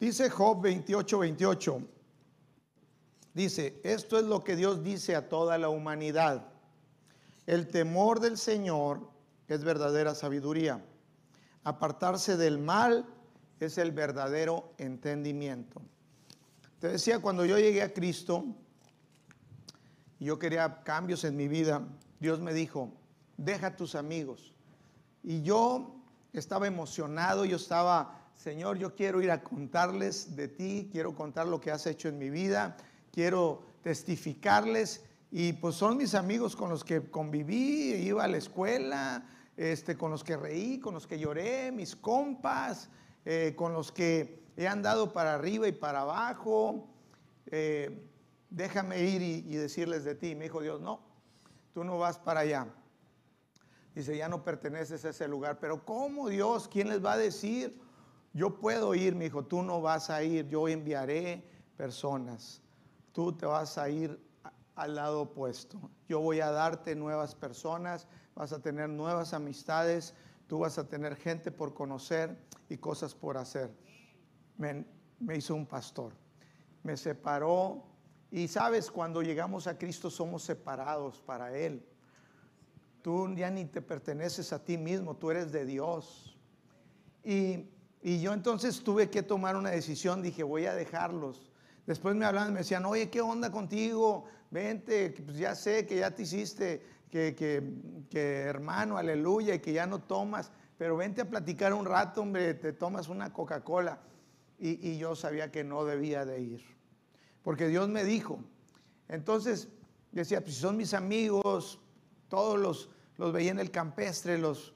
Dice 0.00 0.28
Job 0.28 0.60
28, 0.62 1.16
28. 1.20 1.82
Dice, 3.34 3.80
esto 3.84 4.18
es 4.18 4.24
lo 4.24 4.42
que 4.42 4.56
Dios 4.56 4.82
dice 4.82 5.14
a 5.14 5.28
toda 5.28 5.56
la 5.58 5.68
humanidad. 5.68 6.48
El 7.46 7.68
temor 7.68 8.18
del 8.18 8.36
Señor 8.36 9.08
es 9.46 9.62
verdadera 9.62 10.16
sabiduría. 10.16 10.84
Apartarse 11.62 12.36
del 12.36 12.58
mal 12.58 13.06
es 13.60 13.78
el 13.78 13.92
verdadero 13.92 14.72
entendimiento. 14.78 15.80
Te 16.80 16.88
decía, 16.88 17.20
cuando 17.20 17.44
yo 17.44 17.56
llegué 17.56 17.82
a 17.82 17.94
Cristo 17.94 18.44
yo 20.18 20.36
quería 20.36 20.82
cambios 20.82 21.22
en 21.22 21.36
mi 21.36 21.46
vida, 21.46 21.86
Dios 22.18 22.40
me 22.40 22.52
dijo, 22.52 22.92
deja 23.38 23.74
tus 23.74 23.94
amigos. 23.94 24.52
Y 25.22 25.40
yo 25.42 25.94
estaba 26.34 26.66
emocionado, 26.66 27.46
yo 27.46 27.56
estaba, 27.56 28.30
Señor, 28.34 28.76
yo 28.76 28.94
quiero 28.94 29.22
ir 29.22 29.30
a 29.30 29.42
contarles 29.42 30.36
de 30.36 30.48
ti, 30.48 30.90
quiero 30.92 31.14
contar 31.14 31.46
lo 31.46 31.60
que 31.60 31.70
has 31.70 31.86
hecho 31.86 32.08
en 32.08 32.18
mi 32.18 32.28
vida, 32.28 32.76
quiero 33.10 33.62
testificarles 33.82 35.04
y 35.30 35.54
pues 35.54 35.74
son 35.74 35.96
mis 35.96 36.14
amigos 36.14 36.56
con 36.56 36.68
los 36.68 36.84
que 36.84 37.10
conviví, 37.10 37.94
iba 37.94 38.24
a 38.24 38.28
la 38.28 38.36
escuela, 38.36 39.24
este, 39.56 39.96
con 39.96 40.10
los 40.10 40.24
que 40.24 40.36
reí, 40.36 40.78
con 40.78 40.94
los 40.94 41.06
que 41.06 41.18
lloré, 41.18 41.72
mis 41.72 41.96
compas, 41.96 42.88
eh, 43.24 43.54
con 43.56 43.72
los 43.72 43.92
que 43.92 44.42
he 44.56 44.66
andado 44.66 45.12
para 45.12 45.34
arriba 45.34 45.68
y 45.68 45.72
para 45.72 46.00
abajo. 46.00 46.88
Eh, 47.46 48.06
déjame 48.50 49.02
ir 49.02 49.22
y, 49.22 49.44
y, 49.46 49.56
decirles 49.56 50.04
de 50.04 50.14
ti. 50.14 50.34
Me 50.34 50.44
dijo 50.44 50.62
Dios, 50.62 50.80
no, 50.80 51.00
tú 51.74 51.84
no 51.84 51.98
vas 51.98 52.18
para 52.18 52.40
allá. 52.40 52.66
Dice, 53.98 54.16
ya 54.16 54.28
no 54.28 54.44
perteneces 54.44 55.04
a 55.04 55.08
ese 55.08 55.26
lugar. 55.26 55.58
Pero 55.58 55.84
¿cómo 55.84 56.28
Dios? 56.28 56.68
¿Quién 56.68 56.88
les 56.88 57.04
va 57.04 57.14
a 57.14 57.18
decir? 57.18 57.80
Yo 58.32 58.60
puedo 58.60 58.94
ir, 58.94 59.16
me 59.16 59.24
dijo, 59.24 59.44
tú 59.44 59.64
no 59.64 59.80
vas 59.80 60.08
a 60.08 60.22
ir, 60.22 60.46
yo 60.46 60.68
enviaré 60.68 61.42
personas. 61.76 62.62
Tú 63.10 63.32
te 63.32 63.44
vas 63.44 63.76
a 63.76 63.88
ir 63.88 64.24
al 64.76 64.94
lado 64.94 65.22
opuesto. 65.22 65.90
Yo 66.08 66.20
voy 66.20 66.38
a 66.38 66.52
darte 66.52 66.94
nuevas 66.94 67.34
personas, 67.34 68.06
vas 68.36 68.52
a 68.52 68.62
tener 68.62 68.88
nuevas 68.88 69.34
amistades, 69.34 70.14
tú 70.46 70.60
vas 70.60 70.78
a 70.78 70.86
tener 70.86 71.16
gente 71.16 71.50
por 71.50 71.74
conocer 71.74 72.38
y 72.68 72.76
cosas 72.76 73.16
por 73.16 73.36
hacer. 73.36 73.74
Me, 74.58 74.86
hizo 75.36 75.56
un 75.56 75.66
pastor, 75.66 76.12
me 76.84 76.96
separó 76.96 77.82
y 78.30 78.46
sabes, 78.46 78.92
cuando 78.92 79.22
llegamos 79.22 79.66
a 79.66 79.76
Cristo 79.76 80.08
somos 80.08 80.44
separados 80.44 81.20
para 81.20 81.52
Él. 81.58 81.84
Tú 83.08 83.34
ya 83.34 83.48
ni 83.48 83.64
te 83.64 83.80
perteneces 83.80 84.52
a 84.52 84.62
ti 84.62 84.76
mismo, 84.76 85.16
tú 85.16 85.30
eres 85.30 85.50
de 85.50 85.64
Dios. 85.64 86.36
Y, 87.24 87.64
y 88.02 88.20
yo 88.20 88.34
entonces 88.34 88.82
tuve 88.84 89.08
que 89.08 89.22
tomar 89.22 89.56
una 89.56 89.70
decisión, 89.70 90.20
dije, 90.20 90.42
voy 90.42 90.66
a 90.66 90.74
dejarlos. 90.74 91.50
Después 91.86 92.14
me 92.14 92.26
hablaban, 92.26 92.52
me 92.52 92.58
decían, 92.58 92.84
oye, 92.84 93.08
¿qué 93.08 93.22
onda 93.22 93.50
contigo? 93.50 94.26
vente, 94.50 95.14
pues 95.24 95.38
ya 95.38 95.54
sé 95.54 95.86
que 95.86 95.96
ya 95.96 96.10
te 96.10 96.24
hiciste 96.24 96.84
que, 97.10 97.34
que, 98.10 98.40
hermano, 98.40 98.98
aleluya, 98.98 99.54
y 99.54 99.60
que 99.60 99.72
ya 99.72 99.86
no 99.86 100.02
tomas, 100.02 100.52
pero 100.76 100.94
vente 100.94 101.22
a 101.22 101.30
platicar 101.30 101.72
un 101.72 101.86
rato, 101.86 102.20
hombre, 102.20 102.52
te 102.52 102.74
tomas 102.74 103.08
una 103.08 103.32
Coca-Cola. 103.32 104.02
Y, 104.58 104.86
y 104.86 104.98
yo 104.98 105.16
sabía 105.16 105.50
que 105.50 105.64
no 105.64 105.86
debía 105.86 106.26
de 106.26 106.42
ir, 106.42 106.62
porque 107.42 107.68
Dios 107.68 107.88
me 107.88 108.04
dijo. 108.04 108.44
Entonces 109.08 109.68
decía, 110.12 110.42
pues 110.42 110.56
si 110.56 110.60
son 110.60 110.76
mis 110.76 110.92
amigos, 110.92 111.80
todos 112.28 112.60
los, 112.60 112.90
los 113.18 113.32
veía 113.32 113.50
en 113.50 113.58
el 113.58 113.70
campestre, 113.70 114.38
los 114.38 114.72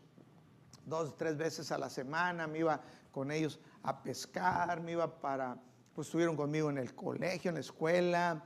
dos, 0.85 1.17
tres 1.17 1.37
veces 1.37 1.73
a 1.73 1.79
la 1.79 1.89
semana, 1.89 2.47
me 2.47 2.59
iba 2.59 2.81
con 3.11 3.31
ellos 3.31 3.59
a 3.83 4.03
pescar, 4.03 4.81
me 4.81 4.93
iba 4.93 5.21
para, 5.21 5.57
pues 5.95 6.09
estuvieron 6.09 6.37
conmigo 6.37 6.69
en 6.69 6.79
el 6.79 6.95
colegio, 6.95 7.49
en 7.49 7.55
la 7.55 7.61
escuela, 7.61 8.45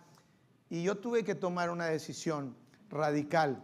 y 0.68 0.82
yo 0.82 0.98
tuve 0.98 1.24
que 1.24 1.34
tomar 1.34 1.70
una 1.70 1.86
decisión 1.86 2.56
radical. 2.90 3.62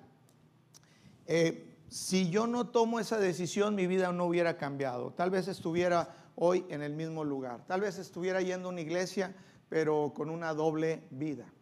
Eh, 1.27 1.77
si 1.89 2.31
yo 2.31 2.47
no 2.47 2.69
tomo 2.69 3.01
esa 3.01 3.19
decisión, 3.19 3.75
mi 3.75 3.87
vida 3.87 4.13
no 4.13 4.25
hubiera 4.25 4.57
cambiado. 4.57 5.13
Tal 5.13 5.31
vez 5.31 5.49
estuviera 5.49 6.15
hoy 6.37 6.65
en 6.71 6.81
el 6.81 6.95
mismo 6.95 7.25
lugar. 7.25 7.67
Tal 7.67 7.83
vez 7.83 7.99
estuviera 7.99 8.41
yendo 8.41 8.69
a 8.69 8.73
una 8.73 8.81
iglesia, 8.81 9.35
pero 9.69 10.13
con 10.15 10.31
una 10.31 10.55
doble 10.55 11.03
vida. 11.11 11.53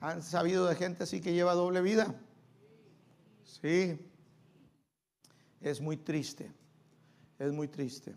¿Han 0.00 0.22
sabido 0.22 0.66
de 0.66 0.76
gente 0.76 1.04
así 1.04 1.20
que 1.20 1.32
lleva 1.32 1.54
doble 1.54 1.80
vida? 1.80 2.14
Sí. 3.44 3.98
Es 5.60 5.80
muy 5.80 5.96
triste. 5.96 6.52
Es 7.38 7.52
muy 7.52 7.68
triste. 7.68 8.14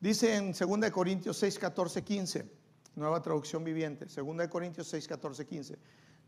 Dice 0.00 0.36
en 0.36 0.52
2 0.52 0.90
Corintios 0.90 1.36
6, 1.38 1.58
14, 1.58 2.04
15, 2.04 2.50
nueva 2.96 3.22
traducción 3.22 3.64
viviente, 3.64 4.04
2 4.04 4.48
Corintios 4.48 4.86
6, 4.88 5.08
14, 5.08 5.46
15, 5.46 5.78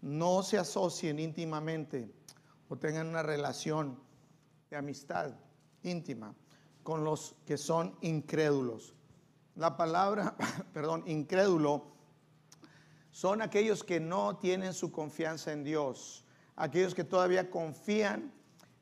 no 0.00 0.42
se 0.42 0.58
asocien 0.58 1.18
íntimamente 1.18 2.10
o 2.68 2.76
tengan 2.76 3.08
una 3.08 3.22
relación 3.22 3.98
de 4.70 4.76
amistad 4.76 5.34
íntima 5.82 6.34
con 6.82 7.04
los 7.04 7.36
que 7.44 7.58
son 7.58 7.96
incrédulos. 8.00 8.94
La 9.54 9.76
palabra, 9.76 10.34
perdón, 10.72 11.04
incrédulo 11.06 11.92
son 13.10 13.42
aquellos 13.42 13.84
que 13.84 14.00
no 14.00 14.38
tienen 14.38 14.72
su 14.72 14.92
confianza 14.92 15.52
en 15.52 15.64
Dios, 15.64 16.24
aquellos 16.58 16.94
que 16.94 17.04
todavía 17.04 17.50
confían 17.50 18.32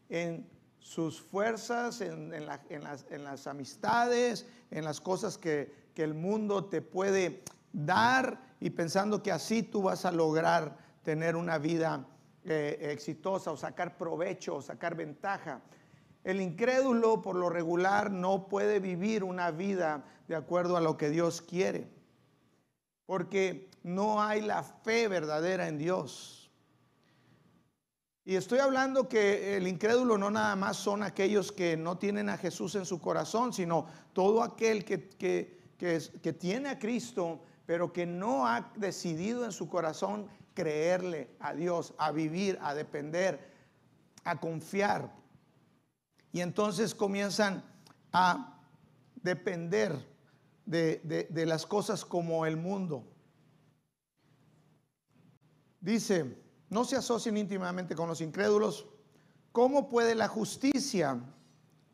en 0.09 0.49
sus 0.79 1.21
fuerzas, 1.21 2.01
en, 2.01 2.31
las, 2.47 3.47
amistades, 3.47 4.47
en 4.71 4.85
las 4.85 5.01
cosas 5.01 5.39
que, 5.39 5.87
el 5.97 6.13
mundo 6.13 6.67
te 6.67 6.83
puede 6.83 7.43
dar 7.73 8.39
y 8.61 8.69
pensando 8.69 9.23
que 9.23 9.33
así 9.33 9.63
tú 9.63 9.81
vas 9.81 10.05
a 10.05 10.13
lograr 10.13 10.77
tener 11.03 11.37
una 11.37 11.57
vida 11.57 12.07
eh, 12.45 12.91
exitosa 12.93 13.51
o 13.51 13.57
sacar 13.57 13.97
provecho 13.97 14.57
o 14.57 14.63
sacar 14.63 14.95
ventaja. 14.95 15.63
El 16.23 16.43
incrédulo 16.43 17.23
por 17.23 17.35
lo 17.35 17.49
regular 17.49 18.11
no 18.11 18.47
puede 18.47 18.79
vivir 18.79 19.25
una 19.25 19.51
vida 19.51 20.05
de 20.29 20.37
acuerdo 20.37 20.77
a 20.77 20.83
lo 20.83 20.99
que 20.99 21.09
Dios 21.09 21.41
quiere, 21.41 21.89
porque 23.07 23.71
no 23.83 24.23
hay 24.23 24.43
la 24.43 24.63
fe 24.65 25.09
verdadera 25.09 25.67
en 25.67 25.79
Dios. 25.79 26.46
Y 28.29 28.35
estoy 28.35 28.59
hablando 28.59 29.09
que 29.09 29.57
el 29.57 29.69
incrédulo 29.69 30.19
no 30.19 30.33
nada 30.33 30.57
más 30.57 30.77
son 30.77 31.05
aquellos 31.05 31.53
que 31.53 31.77
no 31.77 31.97
tienen 31.97 32.29
a 32.29 32.37
Jesús 32.37 32.75
en 32.75 32.85
su 32.85 33.01
corazón, 33.01 33.53
sino 33.53 33.87
todo 34.13 34.43
aquel 34.43 34.85
que, 34.85 35.09
que, 35.79 36.33
tiene 36.33 36.71
a 36.71 36.79
Cristo, 36.81 37.45
pero 37.67 37.93
que 37.93 38.05
no 38.05 38.49
ha 38.49 38.73
decidido 38.75 39.45
en 39.45 39.53
su 39.53 39.69
corazón 39.69 40.27
creerle 40.55 41.37
a 41.39 41.55
Dios, 41.55 41.95
a 41.99 42.11
vivir, 42.11 42.59
a 42.63 42.75
depender, 42.75 43.49
a 44.25 44.41
confiar. 44.41 45.15
Y 46.33 46.41
entonces 46.41 46.97
comienzan 46.97 47.63
a 48.13 48.61
depender 49.23 50.05
de, 50.65 51.29
de 51.31 51.47
las 51.47 51.65
cosas 51.65 52.05
como 52.05 52.45
el 52.45 52.57
mundo. 52.57 53.05
Dice, 55.81 56.45
no 56.69 56.85
se 56.85 56.97
asocien 56.97 57.37
íntimamente 57.37 57.95
con 57.95 58.09
los 58.09 58.21
incrédulos. 58.21 58.87
¿Cómo 59.53 59.89
puede 59.89 60.15
la 60.15 60.29
justicia 60.29 61.21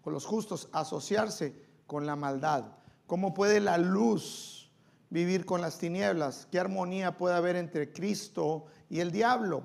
con 0.00 0.12
los 0.12 0.24
justos 0.24 0.68
asociarse 0.72 1.54
con 1.87 2.06
la 2.06 2.16
maldad? 2.16 2.64
¿Cómo 3.06 3.35
puede 3.35 3.61
la 3.61 3.78
luz 3.78 4.70
vivir 5.11 5.44
con 5.44 5.61
las 5.61 5.78
tinieblas? 5.78 6.48
¿Qué 6.50 6.58
armonía 6.58 7.18
puede 7.18 7.37
haber 7.37 7.56
entre 7.56 7.92
Cristo 7.92 8.66
y 8.88 9.00
el 9.00 9.12
diablo? 9.12 9.64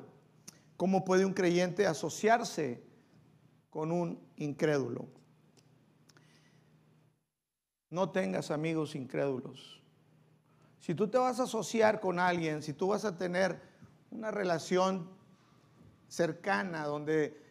¿Cómo 0.76 1.06
puede 1.06 1.26
un 1.26 1.34
creyente 1.34 1.88
asociarse 1.88 2.84
con 3.70 3.91
un 3.91 4.20
incrédulo? 4.36 5.08
No 7.89 8.10
tengas 8.10 8.52
amigos 8.52 8.93
incrédulos. 8.96 9.82
Si 10.80 10.93
tú 10.93 11.08
te 11.08 11.17
vas 11.17 11.39
a 11.39 11.43
asociar 11.43 12.00
con 12.00 12.20
alguien, 12.20 12.62
si 12.62 12.74
tú 12.74 12.88
vas 12.88 13.06
a 13.06 13.17
tener 13.17 13.62
una 14.12 14.32
relación 14.32 15.10
cercana 16.08 16.86
donde 16.86 17.41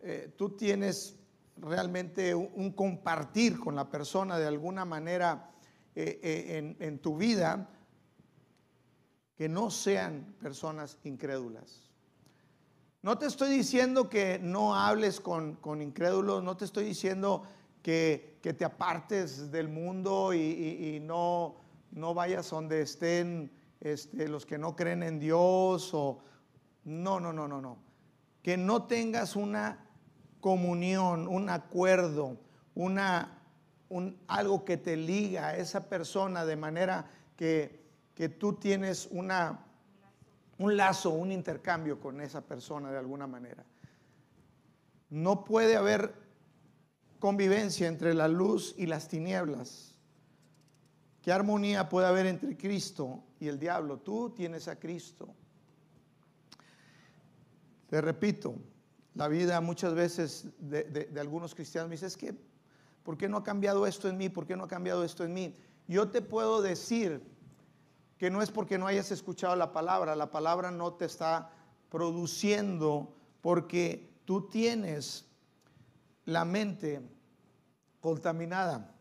eh, 0.00 0.32
tú 0.36 0.50
tienes 0.50 1.16
realmente 1.56 2.34
un, 2.34 2.72
compartir 2.72 3.58
con 3.58 3.74
la 3.74 3.88
persona 3.88 4.38
de 4.38 4.46
alguna 4.46 4.84
manera 4.84 5.50
eh, 5.94 6.20
eh, 6.22 6.76
en, 6.78 6.98
tu 6.98 7.16
vida, 7.16 7.70
que 9.36 9.48
no 9.48 9.70
sean 9.70 10.34
personas 10.40 10.98
incrédulas. 11.04 11.90
No 13.02 13.16
te 13.18 13.26
estoy 13.26 13.50
diciendo 13.50 14.08
que 14.08 14.38
no 14.38 14.74
hables 14.74 15.20
con, 15.20 15.58
incrédulos, 15.80 16.42
no 16.42 16.56
te 16.56 16.64
estoy 16.64 16.84
diciendo 16.84 17.44
que, 17.82 18.38
te 18.42 18.64
apartes 18.64 19.50
del 19.50 19.68
mundo 19.68 20.32
y, 20.34 21.00
no, 21.02 21.56
no 21.90 22.14
vayas 22.14 22.50
donde 22.50 22.82
estén 22.82 23.50
este, 23.80 24.28
los 24.28 24.46
que 24.46 24.58
no 24.58 24.76
creen 24.76 25.02
en 25.02 25.18
Dios 25.18 25.92
o... 25.94 26.22
No, 26.84 27.18
no, 27.18 27.32
no, 27.32 27.48
no, 27.48 27.60
no. 27.60 27.78
Que 28.42 28.56
no 28.56 28.84
tengas 28.84 29.34
una 29.34 29.86
comunión, 30.40 31.26
un 31.26 31.50
acuerdo, 31.50 32.38
una, 32.76 33.42
un, 33.88 34.16
algo 34.28 34.64
que 34.64 34.76
te 34.76 34.96
liga 34.96 35.48
a 35.48 35.56
esa 35.56 35.88
persona 35.88 36.44
de 36.44 36.54
manera 36.54 37.10
que, 37.36 37.84
que 38.14 38.28
tú 38.28 38.52
tienes 38.52 39.08
una, 39.10 39.66
un 40.58 40.76
lazo, 40.76 41.10
un 41.10 41.32
intercambio 41.32 41.98
con 41.98 42.20
esa 42.20 42.40
persona 42.40 42.92
de 42.92 42.98
alguna 42.98 43.26
manera. 43.26 43.64
No 45.10 45.44
puede 45.44 45.76
haber 45.76 46.14
convivencia 47.18 47.88
entre 47.88 48.14
la 48.14 48.28
luz 48.28 48.74
y 48.78 48.86
las 48.86 49.08
tinieblas. 49.08 49.94
¿Qué 51.22 51.32
armonía 51.32 51.88
puede 51.88 52.06
haber 52.06 52.26
entre 52.26 52.56
Cristo 52.56 53.24
y 53.40 53.48
el 53.48 53.58
diablo? 53.58 53.98
Tú 53.98 54.30
tienes 54.30 54.68
a 54.68 54.78
Cristo. 54.78 55.34
Te 57.88 58.00
repito, 58.00 58.54
la 59.14 59.28
vida 59.28 59.60
muchas 59.60 59.94
veces 59.94 60.48
de, 60.58 61.08
algunos 61.18 61.54
cristianos 61.54 61.88
me 61.88 61.94
dice, 61.94 62.06
es 62.06 62.16
que, 62.16 62.34
¿por 63.02 63.16
qué 63.16 63.28
no 63.28 63.38
ha 63.38 63.44
cambiado 63.44 63.86
esto 63.86 64.08
en 64.08 64.16
mí? 64.16 64.28
¿Por 64.28 64.46
qué 64.46 64.56
no 64.56 64.64
ha 64.64 64.68
cambiado 64.68 65.04
esto 65.04 65.24
en 65.24 65.32
mí? 65.32 65.54
Yo 65.86 66.08
te 66.08 66.20
puedo 66.20 66.60
decir 66.60 67.22
que 68.18 68.30
no 68.30 68.42
es 68.42 68.50
porque 68.50 68.78
no 68.78 68.86
hayas 68.86 69.10
escuchado 69.10 69.54
la 69.56 69.72
palabra, 69.72 70.16
la 70.16 70.30
palabra 70.30 70.70
no 70.70 70.94
te 70.94 71.04
está 71.04 71.50
produciendo 71.88 73.14
porque 73.40 74.10
tú 74.24 74.48
tienes 74.48 75.26
la 76.24 76.44
mente 76.44 77.00
contaminada. 78.00 78.92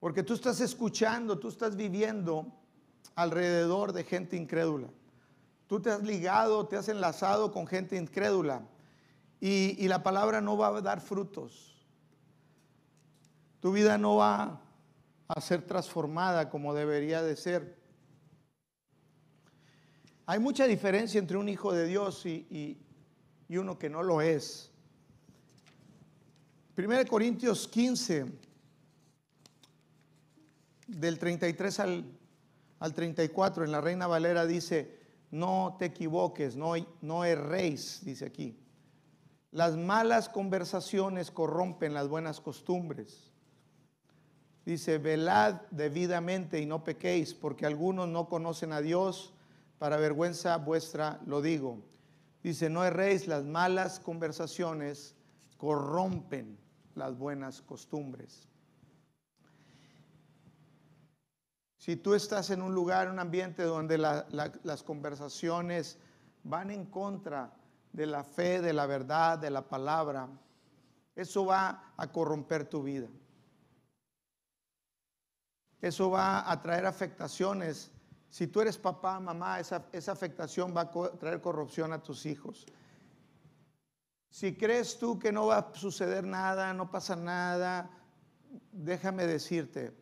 Porque 0.00 0.22
tú 0.22 0.34
estás 0.34 0.60
escuchando, 0.60 1.38
tú 1.38 1.48
estás 1.48 1.76
viviendo 1.76 2.57
alrededor 3.18 3.92
de 3.92 4.04
gente 4.04 4.36
incrédula. 4.36 4.88
Tú 5.66 5.80
te 5.80 5.90
has 5.90 6.04
ligado, 6.04 6.68
te 6.68 6.76
has 6.76 6.88
enlazado 6.88 7.50
con 7.50 7.66
gente 7.66 7.96
incrédula 7.96 8.62
y, 9.40 9.88
la 9.88 10.04
palabra 10.04 10.40
no 10.40 10.56
va 10.56 10.68
a 10.68 10.80
dar 10.80 11.00
frutos. 11.00 11.84
Tu 13.58 13.72
vida 13.72 13.98
no 13.98 14.16
va 14.16 14.60
a 15.26 15.40
ser 15.40 15.62
transformada 15.62 16.48
como 16.48 16.72
debería 16.74 17.20
de 17.20 17.34
ser. 17.34 17.76
Hay 20.24 20.38
mucha 20.38 20.66
diferencia 20.66 21.18
entre 21.18 21.38
un 21.38 21.48
hijo 21.48 21.72
de 21.72 21.86
Dios 21.86 22.24
y, 22.24 22.78
uno 23.48 23.80
que 23.80 23.90
no 23.90 24.04
lo 24.04 24.20
es. 24.20 24.70
1 26.76 27.04
Corintios 27.08 27.66
15 27.66 28.26
del 30.86 31.18
33 31.18 31.80
al, 31.80 32.17
al 32.78 32.94
34 32.94 33.64
en 33.64 33.72
la 33.72 33.80
Reina 33.80 34.06
Valera 34.06 34.46
dice, 34.46 34.98
no 35.30 35.76
te 35.78 35.86
equivoques, 35.86 36.56
no, 36.56 36.74
no 37.00 37.24
erréis, 37.24 38.04
dice 38.04 38.26
aquí. 38.26 38.58
Las 39.50 39.76
malas 39.76 40.28
conversaciones 40.28 41.30
corrompen 41.30 41.94
las 41.94 42.08
buenas 42.08 42.40
costumbres. 42.40 43.32
Dice, 44.64 44.98
velad 44.98 45.62
debidamente 45.70 46.60
y 46.60 46.66
no 46.66 46.84
pequéis, 46.84 47.34
porque 47.34 47.66
algunos 47.66 48.08
no 48.08 48.28
conocen 48.28 48.72
a 48.72 48.80
Dios, 48.80 49.32
para 49.78 49.96
vergüenza 49.96 50.56
vuestra 50.58 51.20
lo 51.26 51.40
digo. 51.40 51.78
Dice, 52.42 52.68
no 52.68 52.84
erréis, 52.84 53.26
las 53.26 53.44
malas 53.44 54.00
conversaciones 54.00 55.14
corrompen 55.56 56.58
las 56.94 57.16
buenas 57.16 57.62
costumbres. 57.62 58.47
Si 61.78 61.94
tú 61.94 62.14
estás 62.14 62.50
en 62.50 62.60
un 62.60 62.74
lugar, 62.74 63.08
un 63.08 63.20
ambiente 63.20 63.62
donde 63.62 63.98
las 63.98 64.82
conversaciones 64.82 65.96
van 66.42 66.72
en 66.72 66.84
contra 66.86 67.52
de 67.92 68.06
la 68.06 68.24
fe, 68.24 68.60
de 68.60 68.72
la 68.72 68.86
verdad, 68.86 69.38
de 69.38 69.50
la 69.50 69.62
palabra, 69.62 70.28
eso 71.14 71.46
va 71.46 71.92
a 71.96 72.10
corromper 72.10 72.68
tu 72.68 72.82
vida. 72.82 73.08
Eso 75.80 76.10
va 76.10 76.50
a 76.50 76.60
traer 76.60 76.84
afectaciones. 76.84 77.92
Si 78.28 78.48
tú 78.48 78.60
eres 78.60 78.76
papá, 78.76 79.20
mamá, 79.20 79.60
esa 79.60 80.12
afectación 80.12 80.76
va 80.76 80.82
a 80.82 80.90
traer 81.16 81.40
corrupción 81.40 81.92
a 81.92 82.02
tus 82.02 82.26
hijos. 82.26 82.66
Si 84.30 84.56
crees 84.56 84.98
tú 84.98 85.16
que 85.16 85.30
no 85.30 85.46
va 85.46 85.58
a 85.58 85.74
suceder 85.74 86.24
nada, 86.24 86.74
no 86.74 86.90
pasa 86.90 87.14
nada, 87.14 87.88
déjame 88.72 89.26
decirte, 89.26 89.96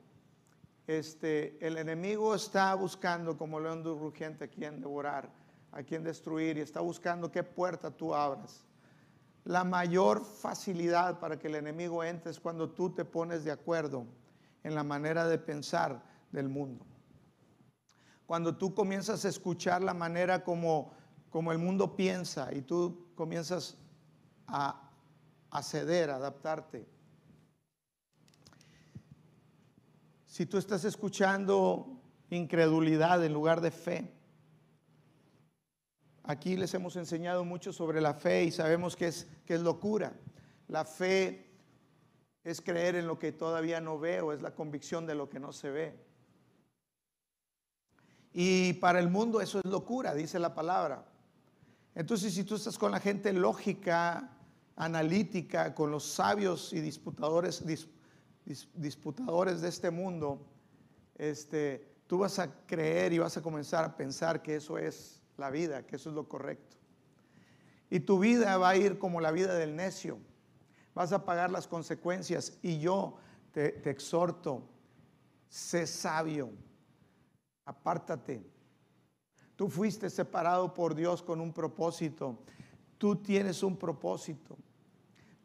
este, 0.86 1.58
el 1.66 1.78
enemigo 1.78 2.34
está 2.34 2.74
buscando 2.74 3.36
como 3.36 3.58
león 3.58 3.82
rugiente 3.84 4.44
a 4.44 4.48
quien 4.48 4.80
devorar, 4.80 5.28
a 5.72 5.82
quien 5.82 6.04
destruir 6.04 6.58
y 6.58 6.60
está 6.60 6.80
buscando 6.80 7.30
qué 7.30 7.42
puerta 7.42 7.90
tú 7.90 8.14
abras. 8.14 8.64
La 9.44 9.64
mayor 9.64 10.24
facilidad 10.24 11.18
para 11.18 11.38
que 11.38 11.48
el 11.48 11.56
enemigo 11.56 12.02
entre 12.04 12.30
es 12.30 12.40
cuando 12.40 12.70
tú 12.70 12.90
te 12.90 13.04
pones 13.04 13.44
de 13.44 13.52
acuerdo 13.52 14.06
en 14.62 14.74
la 14.74 14.84
manera 14.84 15.26
de 15.28 15.38
pensar 15.38 16.02
del 16.32 16.48
mundo. 16.48 16.84
Cuando 18.26 18.56
tú 18.56 18.74
comienzas 18.74 19.24
a 19.24 19.28
escuchar 19.28 19.82
la 19.82 19.94
manera 19.94 20.42
como, 20.42 20.92
como 21.30 21.52
el 21.52 21.58
mundo 21.58 21.94
piensa 21.94 22.52
y 22.52 22.62
tú 22.62 23.06
comienzas 23.14 23.76
a, 24.48 24.90
a 25.50 25.62
ceder, 25.62 26.10
a 26.10 26.16
adaptarte. 26.16 26.95
Si 30.36 30.44
tú 30.44 30.58
estás 30.58 30.84
escuchando 30.84 31.98
incredulidad 32.28 33.24
en 33.24 33.32
lugar 33.32 33.62
de 33.62 33.70
fe, 33.70 34.12
aquí 36.24 36.58
les 36.58 36.74
hemos 36.74 36.96
enseñado 36.96 37.42
mucho 37.42 37.72
sobre 37.72 38.02
la 38.02 38.12
fe 38.12 38.44
y 38.44 38.50
sabemos 38.50 38.96
que 38.96 39.06
es, 39.06 39.26
que 39.46 39.54
es 39.54 39.62
locura. 39.62 40.12
La 40.68 40.84
fe 40.84 41.54
es 42.44 42.60
creer 42.60 42.96
en 42.96 43.06
lo 43.06 43.18
que 43.18 43.32
todavía 43.32 43.80
no 43.80 43.98
veo, 43.98 44.30
es 44.30 44.42
la 44.42 44.54
convicción 44.54 45.06
de 45.06 45.14
lo 45.14 45.30
que 45.30 45.40
no 45.40 45.54
se 45.54 45.70
ve. 45.70 45.98
Y 48.34 48.74
para 48.74 48.98
el 48.98 49.08
mundo 49.08 49.40
eso 49.40 49.60
es 49.60 49.64
locura, 49.64 50.14
dice 50.14 50.38
la 50.38 50.54
palabra. 50.54 51.06
Entonces, 51.94 52.34
si 52.34 52.44
tú 52.44 52.56
estás 52.56 52.76
con 52.76 52.92
la 52.92 53.00
gente 53.00 53.32
lógica, 53.32 54.36
analítica, 54.76 55.74
con 55.74 55.90
los 55.90 56.04
sabios 56.04 56.74
y 56.74 56.82
disputadores, 56.82 57.64
disputadores 58.74 59.60
de 59.60 59.68
este 59.68 59.90
mundo, 59.90 60.40
este, 61.16 61.86
tú 62.06 62.18
vas 62.18 62.38
a 62.38 62.66
creer 62.66 63.12
y 63.12 63.18
vas 63.18 63.36
a 63.36 63.42
comenzar 63.42 63.84
a 63.84 63.96
pensar 63.96 64.42
que 64.42 64.56
eso 64.56 64.78
es 64.78 65.22
la 65.36 65.50
vida, 65.50 65.86
que 65.86 65.96
eso 65.96 66.10
es 66.10 66.14
lo 66.14 66.28
correcto. 66.28 66.76
Y 67.90 68.00
tu 68.00 68.18
vida 68.18 68.56
va 68.56 68.70
a 68.70 68.76
ir 68.76 68.98
como 68.98 69.20
la 69.20 69.30
vida 69.30 69.54
del 69.54 69.76
necio 69.76 70.18
vas 70.96 71.12
a 71.12 71.26
pagar 71.26 71.50
las 71.50 71.68
consecuencias. 71.68 72.58
Y 72.62 72.78
yo 72.78 73.18
te, 73.52 73.88
exhorto, 73.88 74.66
sé 75.46 75.86
sabio, 75.86 76.50
apártate. 77.66 78.42
Tú 79.56 79.68
fuiste 79.68 80.08
separado 80.08 80.72
por 80.72 80.94
Dios 80.94 81.22
con 81.22 81.40
un 81.42 81.52
propósito. 81.52 82.38
Tú 82.96 83.16
tienes 83.16 83.62
un 83.62 83.76
propósito. 83.76 84.56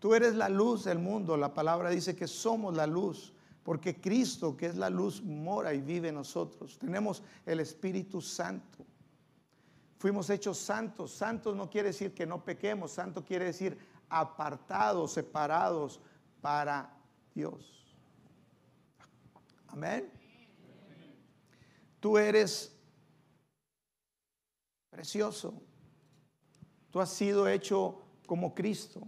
Tú 0.02 0.16
eres 0.16 0.34
la 0.34 0.50
luz 0.50 0.86
del 0.86 0.98
mundo. 0.98 1.38
La 1.38 1.54
palabra 1.54 1.92
dice 1.92 2.16
que 2.16 2.28
somos 2.28 2.76
la 2.76 2.88
luz, 2.88 3.34
porque 3.62 4.02
Cristo, 4.02 4.58
que 4.58 4.66
es 4.66 4.76
la 4.76 4.90
luz, 4.90 5.22
mora 5.22 5.76
y 5.76 5.82
vive 5.82 6.08
en 6.08 6.16
nosotros. 6.16 6.80
Tenemos 6.80 7.22
el 7.46 7.60
Espíritu 7.60 8.20
Santo. 8.20 8.84
Fuimos 10.00 10.28
hechos 10.32 10.58
santos. 10.58 11.12
Santos 11.12 11.56
no 11.56 11.70
quiere 11.70 11.90
decir 11.90 12.16
que 12.16 12.26
no 12.26 12.44
pequemos. 12.44 12.94
Santo 12.94 13.24
quiere 13.24 13.46
decir 13.46 13.78
apartados, 14.10 15.14
separados 15.14 16.00
para 16.42 16.92
Dios. 17.36 17.86
Amén. 19.68 20.12
Tú 22.00 22.18
eres 22.18 22.76
precioso. 24.90 25.54
Tú 26.90 27.00
has 27.00 27.12
sido 27.12 27.48
hecho 27.48 28.02
como 28.26 28.56
Cristo. 28.56 29.08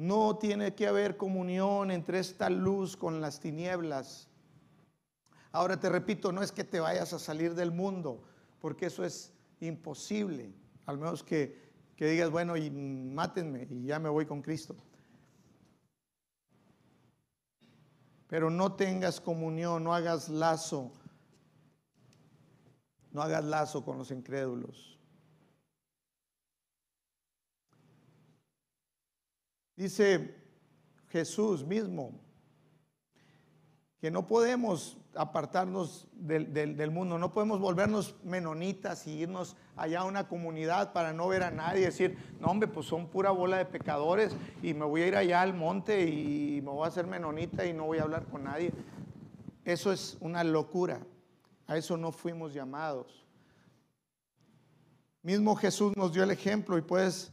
No 0.00 0.38
tiene 0.38 0.74
que 0.74 0.86
haber 0.86 1.18
comunión 1.18 1.90
entre 1.90 2.20
esta 2.20 2.48
luz 2.48 2.96
con 2.96 3.20
las 3.20 3.38
tinieblas. 3.38 4.28
Ahora 5.52 5.78
te 5.78 5.90
repito, 5.90 6.32
no 6.32 6.42
es 6.42 6.52
que 6.52 6.64
te 6.64 6.80
vayas 6.80 7.12
a 7.12 7.18
salir 7.18 7.54
del 7.54 7.70
mundo, 7.70 8.22
porque 8.60 8.86
eso 8.86 9.04
es 9.04 9.34
imposible 9.60 10.54
al 10.86 10.96
menos 10.96 11.22
que, 11.22 11.56
que 11.96 12.06
digas, 12.06 12.30
bueno, 12.30 12.56
y 12.56 12.70
mátenme 12.70 13.66
y 13.70 13.84
ya 13.84 13.98
me 13.98 14.08
voy 14.08 14.26
con 14.26 14.42
Cristo. 14.42 14.74
Pero 18.26 18.48
no 18.48 18.72
tengas 18.72 19.20
comunión, 19.20 19.84
no 19.84 19.92
hagas 19.92 20.28
lazo, 20.30 20.92
no 23.12 23.20
hagas 23.20 23.44
lazo 23.44 23.84
con 23.84 23.98
los 23.98 24.10
incrédulos. 24.10 24.99
Dice 29.80 30.34
Jesús 31.08 31.64
mismo 31.64 32.12
que 33.98 34.10
no 34.10 34.26
podemos 34.26 34.98
apartarnos 35.14 36.06
del, 36.12 36.90
mundo, 36.90 37.16
no 37.18 37.32
podemos 37.32 37.60
volvernos 37.60 38.14
menonitas 38.22 39.06
y 39.06 39.20
irnos 39.20 39.56
allá 39.76 40.00
a 40.00 40.04
una 40.04 40.28
comunidad 40.28 40.92
para 40.92 41.14
no 41.14 41.28
ver 41.28 41.42
a 41.42 41.50
nadie, 41.50 41.86
decir, 41.86 42.18
no 42.40 42.48
hombre, 42.48 42.68
pues 42.68 42.88
son 42.88 43.06
pura 43.06 43.30
bola 43.30 43.56
de 43.56 43.64
pecadores 43.64 44.36
y 44.62 44.74
me 44.74 44.84
voy 44.84 45.00
a 45.00 45.06
ir 45.06 45.16
allá 45.16 45.40
al 45.40 45.54
monte 45.54 46.06
y 46.06 46.60
me 46.60 46.72
voy 46.72 46.84
a 46.84 46.88
hacer 46.88 47.06
menonita 47.06 47.64
y 47.64 47.72
no 47.72 47.86
voy 47.86 48.00
a 48.00 48.02
hablar 48.02 48.26
con 48.26 48.44
nadie. 48.44 48.74
Eso 49.64 49.92
es 49.92 50.18
una 50.20 50.44
locura, 50.44 51.00
a 51.66 51.78
eso 51.78 51.96
no 51.96 52.12
fuimos 52.12 52.52
llamados. 52.52 53.24
Mismo 55.22 55.56
Jesús 55.56 55.96
nos 55.96 56.12
dio 56.12 56.22
el 56.22 56.32
ejemplo 56.32 56.76
y 56.76 56.82
puedes, 56.82 57.32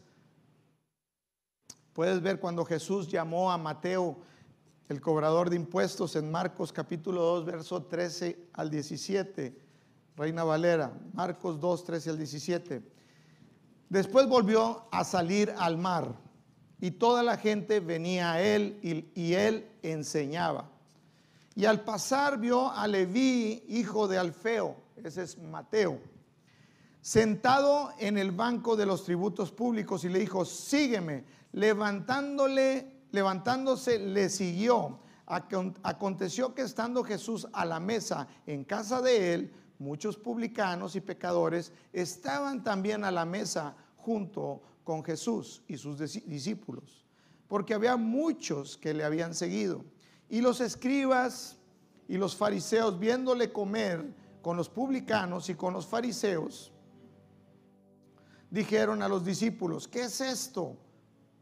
puedes 1.97 2.21
ver 2.21 2.39
cuando 2.39 2.63
Jesús 2.63 3.07
llamó 3.07 3.51
a 3.51 3.57
Mateo, 3.57 4.19
el 4.87 5.01
cobrador 5.01 5.49
de 5.49 5.55
impuestos 5.55 6.15
en 6.15 6.29
Marcos 6.29 6.71
capítulo 6.71 7.23
2, 7.23 7.45
verso 7.45 7.81
13 7.85 8.49
al 8.53 8.69
17. 8.69 9.59
Reina 10.15 10.43
Valera, 10.43 10.93
Marcos 11.13 11.59
2, 11.59 11.83
13 11.85 12.09
al 12.11 12.17
17. 12.17 12.83
Después 13.89 14.27
volvió 14.27 14.85
a 14.91 15.03
salir 15.03 15.51
al 15.57 15.79
mar 15.79 16.13
y 16.79 16.91
toda 16.91 17.23
la 17.23 17.35
gente 17.35 17.79
venía 17.79 18.33
a 18.33 18.43
él 18.43 18.77
y, 18.83 19.19
y 19.19 19.33
él 19.33 19.67
enseñaba. 19.81 20.69
Y 21.55 21.65
al 21.65 21.83
pasar 21.83 22.37
vio 22.37 22.71
a 22.71 22.85
Leví, 22.85 23.63
hijo 23.69 24.07
de 24.07 24.19
Alfeo, 24.19 24.75
ese 25.03 25.23
es 25.23 25.39
Mateo, 25.39 25.99
sentado 27.01 27.89
en 27.97 28.19
el 28.19 28.31
banco 28.31 28.75
de 28.75 28.85
los 28.85 29.03
tributos 29.03 29.51
públicos 29.51 30.03
y 30.03 30.09
le 30.09 30.19
dijo, 30.19 30.45
sígueme, 30.45 31.25
levantándole 31.57 32.97
levantándose 33.11 33.97
le 33.99 34.29
siguió. 34.29 34.99
Aconteció 35.25 36.53
que 36.53 36.61
estando 36.61 37.03
Jesús 37.03 37.47
a 37.51 37.65
la 37.65 37.79
mesa 37.79 38.27
en 38.45 38.63
casa 38.63 39.01
de 39.01 39.33
él, 39.33 39.53
muchos 39.79 40.17
publicanos 40.17 40.95
y 40.95 41.01
pecadores 41.01 41.73
estaban 41.91 42.63
también 42.63 43.03
a 43.03 43.11
la 43.11 43.25
mesa 43.25 43.75
junto 43.97 44.61
con 44.83 45.03
Jesús 45.03 45.63
y 45.67 45.77
sus 45.77 45.97
discípulos, 46.25 47.05
porque 47.49 47.73
había 47.73 47.97
muchos 47.97 48.77
que 48.77 48.93
le 48.93 49.03
habían 49.03 49.33
seguido. 49.33 49.83
Y 50.29 50.39
los 50.39 50.61
escribas 50.61 51.57
y 52.07 52.17
los 52.17 52.35
fariseos, 52.35 52.97
viéndole 52.97 53.51
comer 53.51 54.05
con 54.41 54.55
los 54.55 54.69
publicanos 54.69 55.49
y 55.49 55.55
con 55.55 55.73
los 55.73 55.85
fariseos, 55.85 56.71
dijeron 58.49 59.01
a 59.01 59.09
los 59.09 59.25
discípulos, 59.25 59.89
¿qué 59.89 60.03
es 60.03 60.21
esto? 60.21 60.77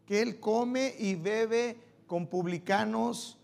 Que 0.05 0.21
él 0.21 0.39
come 0.39 0.95
y 0.97 1.15
bebe 1.15 1.77
con 2.07 2.27
publicanos 2.27 3.39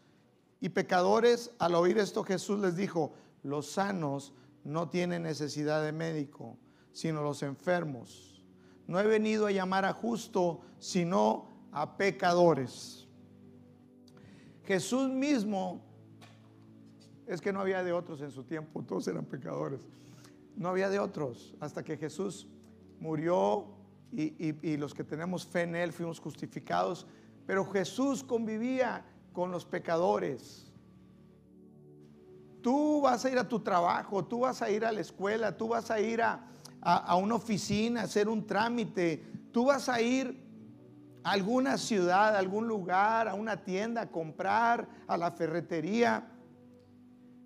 y 0.60 0.70
pecadores. 0.70 1.52
Al 1.60 1.76
oír 1.76 1.98
esto 1.98 2.24
Jesús 2.24 2.60
les 2.60 2.76
dijo, 2.76 3.14
los 3.44 3.72
sanos 3.72 4.34
no 4.64 4.90
tienen 4.90 5.24
necesidad 5.24 5.84
de 5.84 5.92
médico, 5.92 6.58
sino 6.92 7.24
los 7.24 7.42
enfermos. 7.44 8.44
No 8.88 9.00
he 9.00 9.08
venido 9.08 9.48
a 9.48 9.52
llamar 9.52 9.86
a 9.86 9.94
justo, 9.94 10.62
sino 10.80 11.48
a 11.72 11.98
pecadores. 11.98 13.08
Jesús 14.66 15.10
mismo, 15.10 15.82
es 17.26 17.42
que 17.42 17.54
no 17.54 17.62
había 17.62 17.84
de 17.84 17.94
otros 17.94 18.22
en 18.22 18.32
su 18.32 18.44
tiempo, 18.44 18.84
todos 18.84 19.08
eran 19.08 19.26
pecadores. 19.26 19.82
No 20.56 20.70
había 20.70 20.90
de 20.90 21.00
otros. 21.00 21.56
Hasta 21.60 21.84
que 21.84 21.98
Jesús 21.98 22.48
murió 23.00 23.68
y, 24.12 24.78
los 24.78 24.94
que 24.94 25.04
tenemos 25.04 25.46
fe 25.46 25.62
en 25.62 25.76
Él 25.76 25.94
fuimos 25.94 26.20
justificados. 26.20 27.08
Pero 27.46 27.66
Jesús 27.66 28.24
convivía 28.24 29.06
con 29.34 29.52
los 29.52 29.66
pecadores. 29.66 30.72
Tú 32.62 33.02
vas 33.02 33.26
a 33.26 33.30
ir 33.30 33.40
a 33.40 33.48
tu 33.48 33.60
trabajo, 33.62 34.24
tú 34.26 34.42
vas 34.42 34.62
a 34.62 34.70
ir 34.70 34.86
a 34.86 34.92
la 34.92 35.02
escuela, 35.02 35.58
tú 35.58 35.70
vas 35.70 35.90
a 35.90 36.00
ir 36.00 36.22
a, 36.22 36.46
una 37.16 37.36
oficina, 37.36 38.02
a 38.02 38.04
hacer 38.04 38.30
un 38.30 38.46
trámite, 38.46 39.24
tú 39.52 39.66
vas 39.66 39.90
a 39.90 40.02
ir 40.02 40.40
a 41.24 41.32
alguna 41.32 41.78
ciudad, 41.78 42.36
a 42.36 42.40
algún 42.40 42.68
lugar, 42.68 43.28
a 43.28 43.34
una 43.34 43.64
tienda 43.64 44.02
a 44.02 44.12
comprar, 44.12 44.88
a 45.08 45.18
la 45.18 45.32
ferretería. 45.32 46.28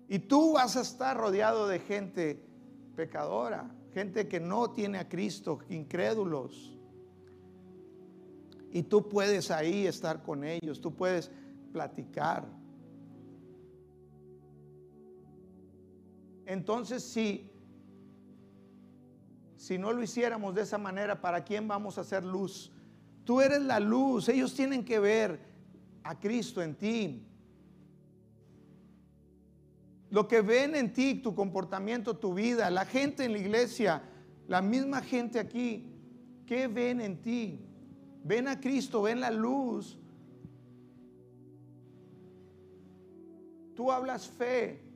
Y 0.08 0.18
tú 0.18 0.54
vas 0.54 0.76
a 0.76 0.82
estar 0.82 1.16
rodeado 1.16 1.66
de 1.66 1.78
gente 1.78 2.46
pecadora, 2.94 3.70
gente 3.96 4.28
que 4.28 4.40
no 4.40 4.72
tiene 4.72 4.98
a 4.98 5.08
Cristo, 5.08 5.60
incrédulos. 5.70 6.76
Y 8.70 8.82
tú 8.82 9.08
puedes 9.08 9.50
ahí 9.50 9.86
estar 9.86 10.22
con 10.22 10.44
ellos, 10.44 10.82
tú 10.82 10.94
puedes 10.94 11.30
platicar. 11.72 12.46
Entonces, 16.44 17.04
si, 17.04 17.50
si 19.56 19.78
no 19.78 19.94
lo 19.94 20.02
hiciéramos 20.02 20.54
de 20.54 20.60
esa 20.60 20.76
manera, 20.76 21.22
¿para 21.22 21.42
quién 21.42 21.66
vamos 21.66 21.96
a 21.96 22.02
hacer 22.02 22.22
luz? 22.22 22.70
Tú 23.24 23.40
eres 23.40 23.62
la 23.62 23.80
luz, 23.80 24.28
ellos 24.28 24.52
tienen 24.52 24.84
que 24.84 24.98
ver 24.98 25.40
a 26.02 26.18
Cristo 26.18 26.60
en 26.60 26.74
ti. 26.74 27.26
Lo 30.10 30.28
que 30.28 30.40
ven 30.40 30.74
en 30.74 30.92
ti, 30.92 31.14
tu 31.14 31.34
comportamiento, 31.34 32.16
tu 32.16 32.34
vida, 32.34 32.70
la 32.70 32.84
gente 32.84 33.24
en 33.24 33.32
la 33.32 33.38
iglesia, 33.38 34.02
la 34.46 34.62
misma 34.62 35.02
gente 35.02 35.38
aquí, 35.38 35.92
¿qué 36.46 36.68
ven 36.68 37.00
en 37.00 37.20
ti? 37.20 37.60
Ven 38.22 38.48
a 38.48 38.60
Cristo, 38.60 39.02
ven 39.02 39.20
la 39.20 39.30
luz. 39.30 39.98
Tú 43.74 43.90
hablas 43.92 44.28
fe, 44.28 44.86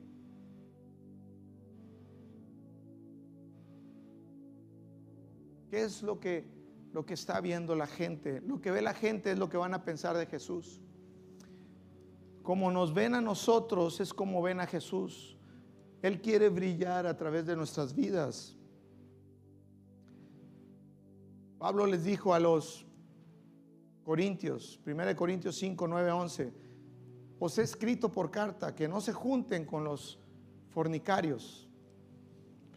¿Qué 5.71 5.85
es 5.85 6.03
lo 6.03 6.19
que, 6.19 6.43
lo 6.91 7.05
que 7.05 7.13
está 7.13 7.39
viendo 7.39 7.75
la 7.75 7.87
gente? 7.87 8.41
Lo 8.41 8.59
que 8.59 8.71
ve 8.71 8.81
la 8.81 8.93
gente 8.93 9.31
es 9.31 9.39
lo 9.39 9.47
que 9.47 9.55
van 9.55 9.73
a 9.73 9.85
pensar 9.85 10.17
de 10.17 10.25
Jesús. 10.25 10.81
Como 12.43 12.71
nos 12.71 12.93
ven 12.93 13.15
a 13.15 13.21
nosotros 13.21 13.99
es 13.99 14.13
como 14.13 14.41
ven 14.41 14.59
a 14.59 14.67
Jesús. 14.67 15.37
Él 16.01 16.21
quiere 16.21 16.49
brillar 16.49 17.05
a 17.05 17.15
través 17.15 17.45
de 17.45 17.55
nuestras 17.55 17.93
vidas. 17.93 18.57
Pablo 21.59 21.85
les 21.85 22.03
dijo 22.03 22.33
a 22.33 22.39
los 22.39 22.85
Corintios, 24.03 24.79
1 24.85 25.15
Corintios 25.15 25.55
5, 25.57 25.87
9, 25.87 26.11
11, 26.11 26.53
os 27.39 27.57
he 27.59 27.61
escrito 27.61 28.11
por 28.11 28.31
carta 28.31 28.73
que 28.73 28.87
no 28.87 28.99
se 28.99 29.13
junten 29.13 29.65
con 29.65 29.83
los 29.83 30.19
fornicarios. 30.69 31.69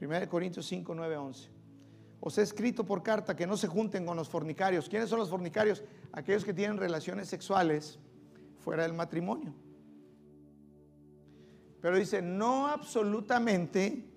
1 0.00 0.28
Corintios 0.28 0.66
5, 0.66 0.94
9, 0.94 1.16
11 1.16 1.54
os 2.26 2.38
he 2.38 2.42
escrito 2.42 2.84
por 2.84 3.02
carta 3.02 3.36
que 3.36 3.46
no 3.46 3.54
se 3.54 3.68
junten 3.68 4.06
con 4.06 4.16
los 4.16 4.30
fornicarios. 4.30 4.88
¿Quiénes 4.88 5.10
son 5.10 5.18
los 5.18 5.28
fornicarios? 5.28 5.82
Aquellos 6.10 6.42
que 6.42 6.54
tienen 6.54 6.78
relaciones 6.78 7.28
sexuales 7.28 7.98
fuera 8.64 8.84
del 8.84 8.94
matrimonio. 8.94 9.52
Pero 11.80 11.98
dice, 11.98 12.22
no 12.22 12.66
absolutamente 12.66 14.08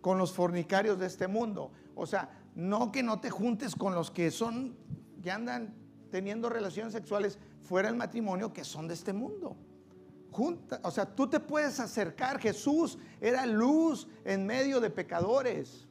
con 0.00 0.16
los 0.16 0.32
fornicarios 0.32 0.98
de 0.98 1.06
este 1.06 1.26
mundo. 1.26 1.72
O 1.96 2.06
sea, 2.06 2.30
no 2.54 2.92
que 2.92 3.02
no 3.02 3.20
te 3.20 3.30
juntes 3.30 3.74
con 3.74 3.94
los 3.96 4.12
que 4.12 4.30
son, 4.30 4.76
que 5.20 5.32
andan 5.32 5.74
teniendo 6.12 6.48
relaciones 6.48 6.92
sexuales 6.92 7.38
fuera 7.62 7.88
del 7.88 7.96
matrimonio, 7.98 8.52
que 8.52 8.62
son 8.62 8.86
de 8.86 8.94
este 8.94 9.12
mundo. 9.12 9.56
O 10.82 10.90
sea, 10.90 11.06
tú 11.06 11.26
te 11.26 11.40
puedes 11.40 11.80
acercar. 11.80 12.38
Jesús 12.38 12.98
era 13.20 13.44
luz 13.44 14.06
en 14.24 14.46
medio 14.46 14.80
de 14.80 14.90
pecadores. 14.90 15.86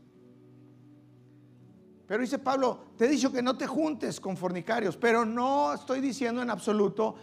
Pero 2.07 2.21
dice 2.21 2.37
Pablo, 2.37 2.79
te 2.97 3.05
he 3.05 3.07
dicho 3.07 3.31
que 3.31 3.41
no 3.41 3.57
te 3.57 3.65
juntes 3.65 4.19
con 4.19 4.37
fornicarios, 4.37 4.95
pero 4.95 5.25
no 5.25 5.73
estoy 5.73 5.99
diciendo 5.99 6.41
en 6.41 6.51
absoluto 6.51 7.15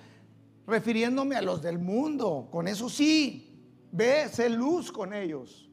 refiriéndome 0.67 1.37
a 1.37 1.43
los 1.43 1.63
del 1.63 1.79
mundo. 1.79 2.49
Con 2.51 2.69
eso 2.69 2.89
sí, 2.89 3.59
ve, 3.91 4.29
sé 4.29 4.49
luz 4.49 4.91
con 4.91 5.13
ellos. 5.13 5.69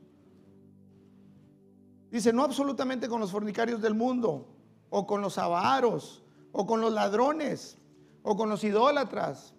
Dice, 2.12 2.34
no 2.34 2.44
absolutamente 2.44 3.08
con 3.08 3.22
los 3.22 3.32
fornicarios 3.32 3.82
del 3.82 3.94
mundo, 3.94 4.48
o 4.90 5.06
con 5.06 5.22
los 5.22 5.38
avaros, 5.38 6.24
o 6.52 6.66
con 6.66 6.82
los 6.82 6.92
ladrones, 6.92 7.78
o 8.24 8.36
con 8.36 8.50
los 8.50 8.64
idólatras. 8.64 9.54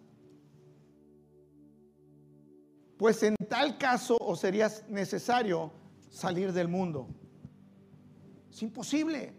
Pues 2.99 3.23
en 3.23 3.37
tal 3.49 3.79
caso 3.79 4.17
os 4.21 4.41
sería 4.41 4.69
necesario 4.89 5.73
salir 6.11 6.53
del 6.53 6.69
mundo. 6.69 7.09
Es 8.51 8.63
imposible. 8.63 9.33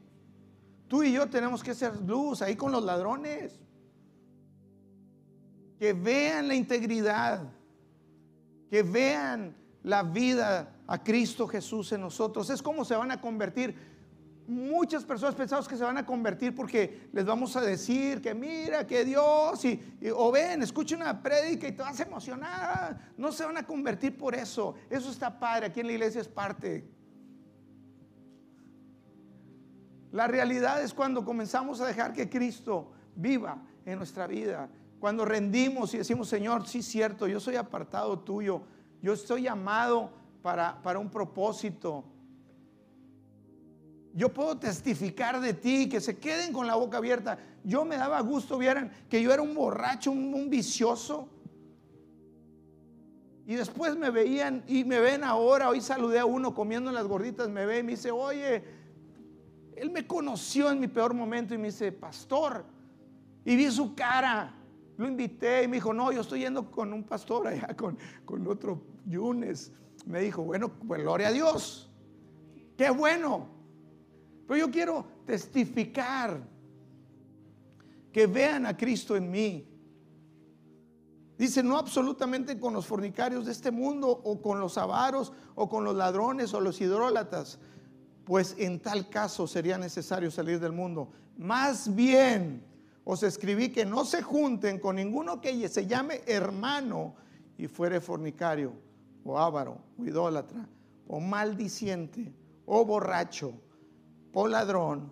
Tú 0.88 1.04
y 1.04 1.12
yo 1.12 1.30
tenemos 1.30 1.62
que 1.62 1.76
ser 1.76 1.96
luz 2.02 2.42
ahí 2.42 2.56
con 2.56 2.72
los 2.72 2.84
ladrones. 2.84 3.60
Que 5.82 5.94
vean 5.94 6.48
la 6.48 6.54
integridad. 6.54 7.42
Que 8.70 8.84
vean 8.84 9.56
la 9.82 10.04
vida 10.04 10.76
a 10.86 11.04
Cristo 11.04 11.48
Jesús 11.48 11.92
en 11.92 12.02
nosotros. 12.02 12.52
Es 12.52 12.62
como 12.62 12.86
se 12.86 12.96
van 12.96 13.10
a 13.10 13.20
convertir. 13.20 13.76
Muchas 14.46 15.04
personas 15.04 15.34
pensamos 15.34 15.68
que 15.68 15.76
se 15.76 15.84
van 15.84 15.98
a 15.98 16.06
convertir 16.06 16.54
porque 16.54 17.10
les 17.12 17.26
vamos 17.26 17.56
a 17.56 17.62
decir 17.62 18.22
que 18.22 18.36
mira, 18.36 18.86
que 18.86 19.04
Dios, 19.04 19.66
y, 19.66 19.82
o 20.16 20.32
ven, 20.32 20.62
escucha 20.62 20.96
una 20.96 21.20
prédica 21.20 21.68
y 21.68 21.72
te 21.72 21.82
vas 21.82 22.00
a 22.00 22.04
emocionar. 22.04 23.14
No 23.18 23.32
se 23.32 23.44
van 23.44 23.58
a 23.58 23.66
convertir 23.66 24.16
por 24.16 24.36
eso. 24.36 24.76
Eso 24.88 25.10
está 25.10 25.40
padre. 25.40 25.66
Aquí 25.66 25.80
en 25.80 25.88
la 25.88 25.94
iglesia 25.94 26.22
es 26.22 26.28
parte. 26.28 26.88
La 30.12 30.28
realidad 30.28 30.84
es 30.84 30.94
cuando 30.94 31.26
comenzamos 31.26 31.82
a 31.82 31.88
dejar 31.88 32.14
que 32.14 32.30
Cristo 32.30 32.92
viva 33.16 33.64
en 33.84 33.98
nuestra 33.98 34.28
vida. 34.28 34.70
Cuando 35.02 35.26
rendimos 35.26 35.96
y 35.96 35.98
decimos, 35.98 36.30
Señor, 36.30 36.68
sí 36.68 36.84
cierto, 36.84 37.28
yo 37.28 37.40
soy 37.40 37.56
apartado 37.56 38.20
tuyo. 38.20 38.62
Yo 39.02 39.14
estoy 39.14 39.42
llamado 39.42 40.12
para, 40.44 40.80
para 40.84 41.00
un 41.00 41.10
propósito. 41.10 42.04
Yo 44.14 44.32
puedo 44.32 44.60
testificar 44.60 45.42
de 45.42 45.56
ti, 45.56 45.90
que 45.90 46.00
se 46.00 46.20
queden 46.20 46.54
con 46.54 46.68
la 46.68 46.76
boca 46.76 46.98
abierta. 46.98 47.40
Yo 47.64 47.84
me 47.84 47.98
daba 47.98 48.22
gusto, 48.22 48.60
vieran, 48.60 48.92
que 49.10 49.24
yo 49.24 49.34
era 49.34 49.42
un 49.42 49.56
borracho, 49.56 50.12
un, 50.12 50.36
un 50.36 50.52
vicioso. 50.52 51.28
Y 53.48 53.56
después 53.56 53.98
me 53.98 54.12
veían 54.12 54.64
y 54.68 54.84
me 54.84 55.00
ven 55.00 55.24
ahora, 55.24 55.70
hoy 55.70 55.82
saludé 55.82 56.20
a 56.20 56.26
uno 56.26 56.54
comiendo 56.54 56.92
las 56.92 57.08
gorditas, 57.08 57.50
me 57.50 57.66
ve 57.66 57.80
y 57.80 57.84
me 57.84 57.94
dice, 57.94 58.12
oye, 58.12 58.64
él 59.76 59.90
me 59.90 60.06
conoció 60.06 60.70
en 60.70 60.80
mi 60.80 60.88
peor 60.88 61.16
momento 61.16 61.56
y 61.56 61.58
me 61.58 61.70
dice, 61.70 61.92
pastor, 61.92 62.64
y 63.44 63.56
vi 63.56 63.72
su 63.72 63.96
cara. 63.96 64.60
Lo 65.02 65.08
invité 65.08 65.64
y 65.64 65.68
me 65.68 65.78
dijo, 65.78 65.94
no, 65.94 66.12
yo 66.12 66.22
estoy 66.22 66.42
yendo 66.42 66.70
con 66.70 66.94
un 66.94 67.04
pastor 67.04 67.48
allá, 67.48 67.70
con, 67.76 67.98
con 68.24 68.48
otro 68.48 68.84
Yunes. 69.08 69.72
Me 70.06 70.20
dijo, 70.22 70.44
bueno, 70.44 70.70
pues 70.70 71.02
gloria 71.02 71.30
a 71.30 71.32
Dios. 71.32 71.90
Qué 72.78 72.92
bueno. 72.92 73.48
Pero 74.48 74.60
yo 74.60 74.70
quiero 74.70 75.04
testificar 75.26 76.48
que 78.14 78.28
vean 78.28 78.68
a 78.68 78.78
Cristo 78.78 79.16
en 79.16 79.32
mí. 79.32 79.68
Dice, 81.36 81.64
no 81.64 81.80
absolutamente 81.80 82.60
con 82.60 82.76
los 82.76 82.86
fornicarios 82.86 83.48
de 83.48 83.54
este 83.54 83.72
mundo 83.72 84.08
o 84.08 84.40
con 84.40 84.60
los 84.60 84.78
avaros 84.78 85.34
o 85.56 85.68
con 85.68 85.84
los 85.84 85.96
ladrones 85.96 86.54
o 86.54 86.62
los 86.62 86.80
hidrólatas, 86.80 87.58
pues 88.24 88.56
en 88.60 88.80
tal 88.80 89.10
caso 89.10 89.48
sería 89.48 89.80
necesario 89.80 90.30
salir 90.30 90.60
del 90.60 90.74
mundo. 90.74 91.12
Más 91.40 91.96
bien 91.96 92.70
os 93.04 93.24
escribí 93.24 93.70
que 93.70 93.86
no 93.86 94.06
se 94.06 94.22
junten 94.22 94.80
con 94.80 94.96
ninguno 94.96 95.42
que 95.42 95.68
se 95.68 95.88
llame 95.88 96.22
hermano 96.28 97.16
y 97.58 97.68
fuere 97.68 98.00
fornicario, 98.00 98.74
o 99.24 99.38
avaro, 99.38 99.78
o 99.98 100.06
idólatra, 100.06 100.68
o 101.08 101.20
maldiciente, 101.20 102.34
o 102.66 102.86
borracho, 102.86 103.54
o 104.34 104.48
ladrón. 104.48 105.12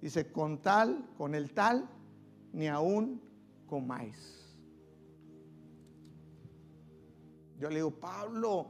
Dice, 0.00 0.32
con 0.32 0.60
tal, 0.60 1.10
con 1.16 1.34
el 1.34 1.52
tal, 1.52 1.88
ni 2.52 2.66
aún 2.68 3.22
comáis. 3.66 4.42
Yo 7.58 7.68
le 7.68 7.76
digo, 7.76 7.92
Pablo, 7.92 8.66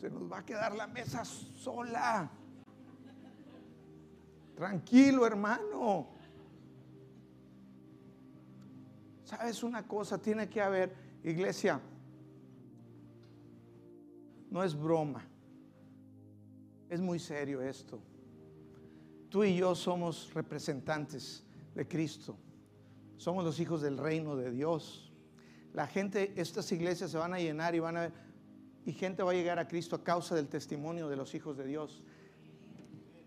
se 0.00 0.08
nos 0.08 0.30
va 0.30 0.38
a 0.38 0.44
quedar 0.44 0.74
la 0.74 0.86
mesa 0.86 1.24
sola. 1.24 2.30
Tranquilo, 4.54 5.26
hermano. 5.26 6.15
¿Sabes 9.26 9.64
una 9.64 9.86
cosa? 9.86 10.16
Tiene 10.18 10.48
que 10.48 10.62
haber, 10.62 10.94
iglesia, 11.24 11.80
no 14.50 14.62
es 14.62 14.74
broma. 14.74 15.26
Es 16.88 17.00
muy 17.00 17.18
serio 17.18 17.60
esto. 17.60 18.00
Tú 19.28 19.42
y 19.42 19.56
yo 19.56 19.74
somos 19.74 20.32
representantes 20.32 21.44
de 21.74 21.88
Cristo. 21.88 22.36
Somos 23.16 23.44
los 23.44 23.58
hijos 23.58 23.82
del 23.82 23.98
reino 23.98 24.36
de 24.36 24.52
Dios. 24.52 25.12
La 25.74 25.88
gente, 25.88 26.32
estas 26.36 26.70
iglesias 26.70 27.10
se 27.10 27.18
van 27.18 27.34
a 27.34 27.38
llenar 27.38 27.74
y 27.74 27.80
van 27.80 27.96
a 27.96 28.12
y 28.84 28.92
gente 28.92 29.24
va 29.24 29.32
a 29.32 29.34
llegar 29.34 29.58
a 29.58 29.66
Cristo 29.66 29.96
a 29.96 30.04
causa 30.04 30.36
del 30.36 30.46
testimonio 30.46 31.08
de 31.08 31.16
los 31.16 31.34
hijos 31.34 31.56
de 31.56 31.66
Dios. 31.66 32.04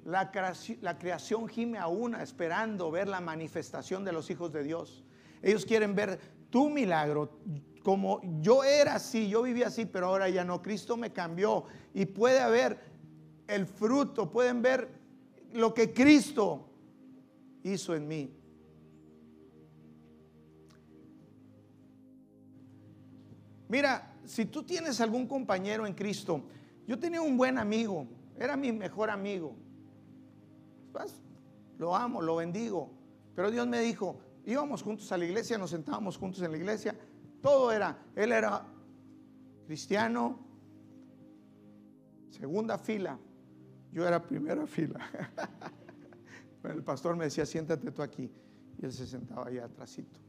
La, 0.06 0.32
la 0.80 0.98
creación 0.98 1.50
gime 1.50 1.78
a 1.78 1.88
una 1.88 2.24
esperando 2.24 2.90
ver 2.90 3.10
la 3.10 3.20
manifestación 3.20 4.06
de 4.06 4.14
los 4.14 4.30
hijos 4.30 4.54
de 4.54 4.64
Dios. 4.64 5.04
Ellos 5.42 5.66
quieren 5.66 5.96
ver 5.96 6.20
tu 6.50 6.70
milagro, 6.70 7.40
como 7.84 8.22
yo 8.42 8.64
era 8.64 8.96
así, 8.96 9.30
yo 9.30 9.42
vivía 9.42 9.68
así, 9.68 9.86
pero 9.86 10.08
ahora 10.08 10.30
ya 10.30 10.44
no. 10.44 10.62
Cristo 10.62 10.98
me 10.98 11.12
cambió 11.12 11.66
y 11.94 12.06
puede 12.06 12.40
haber 12.40 12.80
el 13.48 13.66
fruto, 13.66 14.30
pueden 14.30 14.62
ver 14.62 14.90
lo 15.54 15.74
que 15.74 15.94
Cristo 15.94 16.70
hizo 17.64 17.96
en 17.96 18.08
mí. 18.08 18.32
Mira, 23.68 24.14
si 24.26 24.46
tú 24.46 24.64
tienes 24.64 25.00
algún 25.00 25.28
compañero 25.28 25.86
en 25.86 25.94
Cristo, 25.94 26.44
yo 26.88 26.98
tenía 26.98 27.22
un 27.22 27.38
buen 27.38 27.58
amigo, 27.58 28.08
era 28.38 28.58
mi 28.58 28.72
mejor 28.72 29.10
amigo. 29.10 29.56
Pues, 30.92 31.22
lo 31.78 31.96
amo, 31.96 32.22
lo 32.22 32.38
bendigo. 32.38 32.90
Pero 33.36 33.52
Dios 33.52 33.68
me 33.68 33.80
dijo, 33.80 34.20
íbamos 34.46 34.82
juntos 34.84 35.12
a 35.12 35.18
la 35.18 35.26
iglesia, 35.26 35.58
nos 35.58 35.72
sentábamos 35.72 36.18
juntos 36.18 36.42
en 36.42 36.52
la 36.52 36.58
iglesia, 36.58 36.96
todo 37.42 37.72
era, 37.72 37.98
él 38.16 38.32
era 38.32 38.66
cristiano, 39.66 40.40
segunda 42.30 42.78
fila, 42.78 43.20
yo 43.92 44.08
era 44.08 44.22
primera 44.22 44.66
fila. 44.68 45.00
el 46.64 46.84
pastor 46.84 47.16
me 47.16 47.26
decía, 47.26 47.46
siéntate 47.46 47.92
tú 47.92 48.02
aquí. 48.02 48.32
Y 48.78 48.86
él 48.86 48.94
se 48.94 49.06
sentaba 49.06 49.48
allá 49.48 49.66
atrásito. 49.66 50.20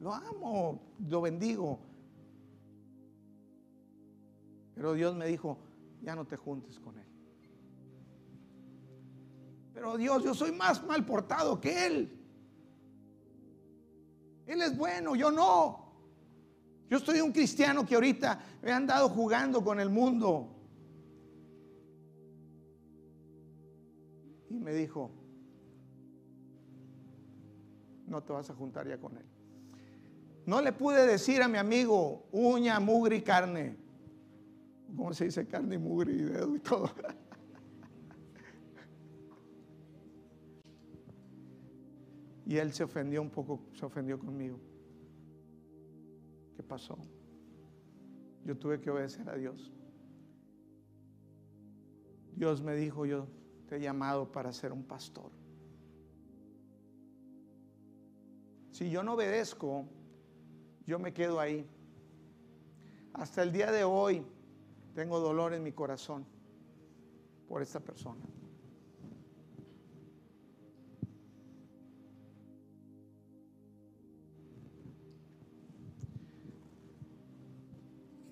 Lo 0.00 0.12
amo, 0.12 0.80
lo 1.08 1.20
bendigo. 1.20 1.80
Pero 4.74 4.92
Dios 4.92 5.16
me 5.16 5.26
dijo, 5.26 5.58
ya 6.02 6.14
no 6.14 6.26
te 6.26 6.36
juntes 6.36 6.78
con 6.78 6.98
él. 6.98 7.13
Pero 9.74 9.96
Dios, 9.96 10.22
yo 10.22 10.34
soy 10.34 10.52
más 10.52 10.82
mal 10.84 11.04
portado 11.04 11.60
que 11.60 11.86
él. 11.86 12.20
Él 14.46 14.62
es 14.62 14.76
bueno, 14.76 15.16
yo 15.16 15.32
no. 15.32 15.84
Yo 16.88 16.98
estoy 16.98 17.20
un 17.20 17.32
cristiano 17.32 17.84
que 17.84 17.96
ahorita 17.96 18.40
me 18.62 18.70
han 18.70 18.86
dado 18.86 19.08
jugando 19.08 19.64
con 19.64 19.80
el 19.80 19.90
mundo. 19.90 20.48
Y 24.48 24.60
me 24.60 24.72
dijo, 24.72 25.10
no 28.06 28.22
te 28.22 28.32
vas 28.32 28.48
a 28.50 28.54
juntar 28.54 28.86
ya 28.86 28.98
con 28.98 29.16
él. 29.16 29.26
No 30.46 30.60
le 30.60 30.72
pude 30.72 31.04
decir 31.04 31.42
a 31.42 31.48
mi 31.48 31.58
amigo 31.58 32.28
uña, 32.30 32.78
mugre 32.78 33.16
y 33.16 33.22
carne. 33.22 33.76
¿Cómo 34.94 35.12
se 35.12 35.24
dice 35.24 35.48
carne, 35.48 35.78
mugre 35.78 36.12
y 36.12 36.22
dedo 36.22 36.54
y 36.54 36.60
todo? 36.60 36.90
Y 42.54 42.58
él 42.58 42.72
se 42.72 42.84
ofendió 42.84 43.20
un 43.20 43.30
poco, 43.30 43.64
se 43.72 43.84
ofendió 43.84 44.16
conmigo. 44.16 44.60
¿Qué 46.54 46.62
pasó? 46.62 46.96
Yo 48.44 48.56
tuve 48.56 48.80
que 48.80 48.90
obedecer 48.90 49.28
a 49.28 49.34
Dios. 49.34 49.72
Dios 52.36 52.62
me 52.62 52.76
dijo, 52.76 53.06
yo 53.06 53.26
te 53.66 53.74
he 53.74 53.80
llamado 53.80 54.30
para 54.30 54.52
ser 54.52 54.70
un 54.70 54.84
pastor. 54.84 55.32
Si 58.70 58.88
yo 58.88 59.02
no 59.02 59.14
obedezco, 59.14 59.88
yo 60.86 61.00
me 61.00 61.12
quedo 61.12 61.40
ahí. 61.40 61.68
Hasta 63.14 63.42
el 63.42 63.50
día 63.50 63.72
de 63.72 63.82
hoy 63.82 64.24
tengo 64.94 65.18
dolor 65.18 65.54
en 65.54 65.64
mi 65.64 65.72
corazón 65.72 66.24
por 67.48 67.62
esta 67.62 67.80
persona. 67.80 68.24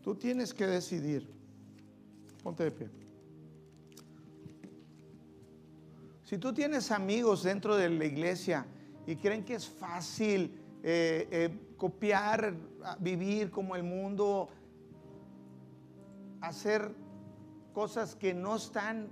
Tú 0.03 0.15
tienes 0.17 0.53
que 0.53 0.67
decidir. 0.67 1.29
Ponte 2.43 2.65
de 2.65 2.71
pie. 2.73 2.91
Si 6.25 6.39
tú 6.39 6.53
tienes 6.53 6.91
amigos 6.91 7.43
dentro 7.43 7.77
de 7.77 7.89
la 7.89 8.05
iglesia 8.05 8.67
y 9.07 9.17
creen 9.17 9.45
que 9.45 9.55
es 9.55 9.69
fácil 9.69 10.59
eh, 10.83 11.29
eh, 11.31 11.75
copiar, 11.77 12.55
vivir 12.99 13.51
como 13.51 13.77
el 13.77 13.83
mundo, 13.85 14.49
hacer 16.41 16.93
cosas 17.73 18.17
que 18.17 18.35
no 18.35 18.57
están 18.57 19.09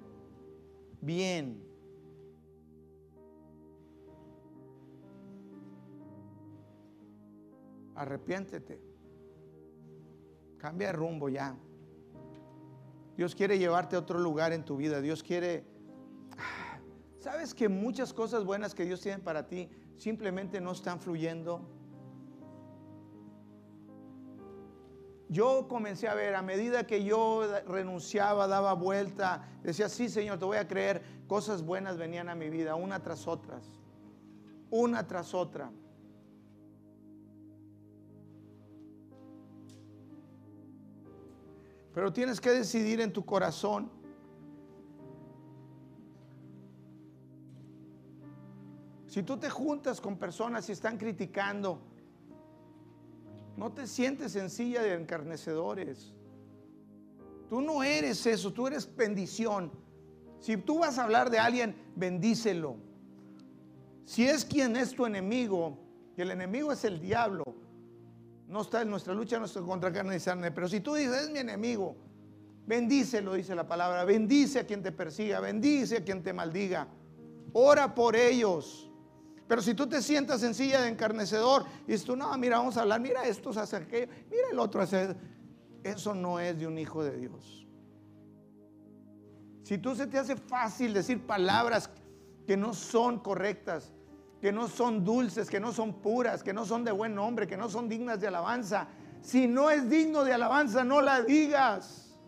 bien. 1.01 1.63
Arrepiéntete. 7.95 8.90
Cambia 10.61 10.89
de 10.89 10.93
rumbo 10.93 11.31
ya. 11.31 11.57
Dios 13.17 13.35
quiere 13.35 13.59
llevarte 13.59 13.97
a 13.97 13.99
otro 13.99 14.19
lugar 14.19 14.53
en 14.53 14.65
tu 14.65 14.77
vida. 14.77 15.01
Dios 15.01 15.23
quiere... 15.23 15.65
¿Sabes 17.19 17.55
que 17.55 17.69
muchas 17.69 18.13
cosas 18.13 18.45
buenas 18.45 18.75
que 18.75 18.85
Dios 18.85 19.01
tiene 19.01 19.19
para 19.19 19.47
ti 19.47 19.71
simplemente 19.97 20.61
no 20.61 20.73
están 20.73 21.01
fluyendo? 21.01 21.67
Yo 25.29 25.67
comencé 25.69 26.09
a 26.09 26.15
ver, 26.15 26.35
a 26.35 26.43
medida 26.43 26.87
que 26.87 27.05
yo 27.05 27.43
renunciaba, 27.67 28.47
daba 28.47 28.73
vuelta, 28.73 29.49
decía, 29.63 29.89
sí 29.89 30.09
Señor, 30.09 30.39
te 30.39 30.45
voy 30.45 30.57
a 30.57 30.67
creer, 30.67 31.03
cosas 31.29 31.63
buenas 31.63 31.97
venían 31.97 32.29
a 32.29 32.35
mi 32.35 32.51
vida, 32.51 32.75
una 32.75 33.01
tras 33.03 33.29
otras, 33.29 33.65
una 34.71 35.07
tras 35.07 35.33
otra. 35.33 35.71
Pero 41.95 42.13
tienes 42.13 42.41
que 42.41 42.51
decidir 42.51 43.01
en 43.01 43.13
tu 43.13 43.25
corazón. 43.25 43.91
Si 49.07 49.23
tú 49.25 49.37
te 49.37 49.51
juntas 49.51 50.01
con 50.01 50.17
personas 50.17 50.69
y 50.69 50.73
están 50.73 50.97
criticando, 50.97 51.81
no 53.57 53.73
te 53.73 53.87
sientes 53.87 54.33
sencilla 54.33 54.83
de 54.83 54.95
encarnecedores. 54.95 56.15
Tú 57.49 57.61
no 57.61 57.83
eres 57.83 58.25
eso, 58.27 58.53
tú 58.53 58.69
eres 58.69 58.89
bendición. 58.95 59.73
Si 60.39 60.57
tú 60.57 60.79
vas 60.79 60.97
a 60.99 61.05
hablar 61.05 61.29
de 61.29 61.41
alguien, 61.41 61.75
bendícelo. 61.97 62.77
Si 64.05 64.25
es 64.25 64.45
quien 64.45 64.77
es 64.77 64.95
tu 64.95 65.05
enemigo, 65.05 65.77
y 66.17 66.23
el 66.23 66.31
enemigo 66.31 66.71
es 66.71 66.85
el 66.85 67.01
diablo, 67.01 67.45
no 68.51 68.63
está 68.63 68.83
en 68.83 68.91
nuestra 68.91 69.15
lucha, 69.15 69.41
contra 69.65 69.93
carne 69.93 70.17
y 70.17 70.21
sangre. 70.21 70.51
Pero 70.51 70.69
si 70.69 70.81
tú 70.81 70.95
dices, 70.95 71.23
es 71.23 71.31
mi 71.31 71.39
enemigo, 71.39 71.97
bendícelo, 72.67 73.35
dice 73.35 73.55
la 73.55 73.67
palabra. 73.67 74.05
Bendice 74.05 74.59
a 74.59 74.67
quien 74.67 74.83
te 74.83 74.91
persiga, 74.91 75.39
bendice 75.39 75.99
a 75.99 76.05
quien 76.05 76.21
te 76.23 76.33
maldiga. 76.33 76.89
Ora 77.53 77.95
por 77.95 78.17
ellos. 78.17 78.91
Pero 79.47 79.63
si 79.63 79.75
tú 79.75 79.89
te 79.89 80.03
sientas 80.03 80.43
en 80.43 80.55
silla 80.55 80.83
de 80.83 80.89
encarnecedor 80.89 81.65
y 81.87 81.93
dices 81.93 82.05
tú, 82.05 82.17
no, 82.17 82.37
mira, 82.39 82.59
vamos 82.59 82.77
a 82.77 82.83
hablar, 82.83 83.01
mira, 83.01 83.25
esto 83.25 83.53
se 83.53 83.61
hace 83.61 83.77
aquello, 83.77 84.13
mira 84.29 84.49
el 84.51 84.59
otro 84.59 84.83
hace. 84.83 85.15
Eso 85.85 86.15
no 86.15 86.41
es 86.41 86.59
de 86.59 86.67
un 86.67 86.77
hijo 86.77 87.05
de 87.05 87.17
Dios. 87.17 87.67
Si 89.63 89.79
tú 89.79 89.95
se 89.95 90.09
te 90.09 90.19
hace 90.19 90.35
fácil 90.35 90.93
decir 90.93 91.25
palabras 91.25 91.89
que 92.49 92.57
no 92.57 92.75
son 92.75 93.21
correctas, 93.21 93.93
que 94.41 94.53
no 94.53 94.69
son 94.69 95.05
dulces, 95.05 95.51
que 95.51 95.61
no 95.61 95.73
son 95.73 96.01
puras, 96.01 96.43
que 96.43 96.53
no 96.53 96.65
son 96.65 96.83
de 96.85 96.93
buen 96.93 97.15
nombre, 97.15 97.47
que 97.47 97.57
no 97.57 97.69
son 97.69 97.89
dignas 97.89 98.21
de 98.21 98.29
alabanza. 98.29 98.89
Si 99.21 99.47
no 99.47 99.71
es 99.71 99.89
digno 99.89 100.25
de 100.25 100.33
alabanza, 100.33 100.83
no 100.83 101.03
la 101.03 101.21
digas. 101.21 102.19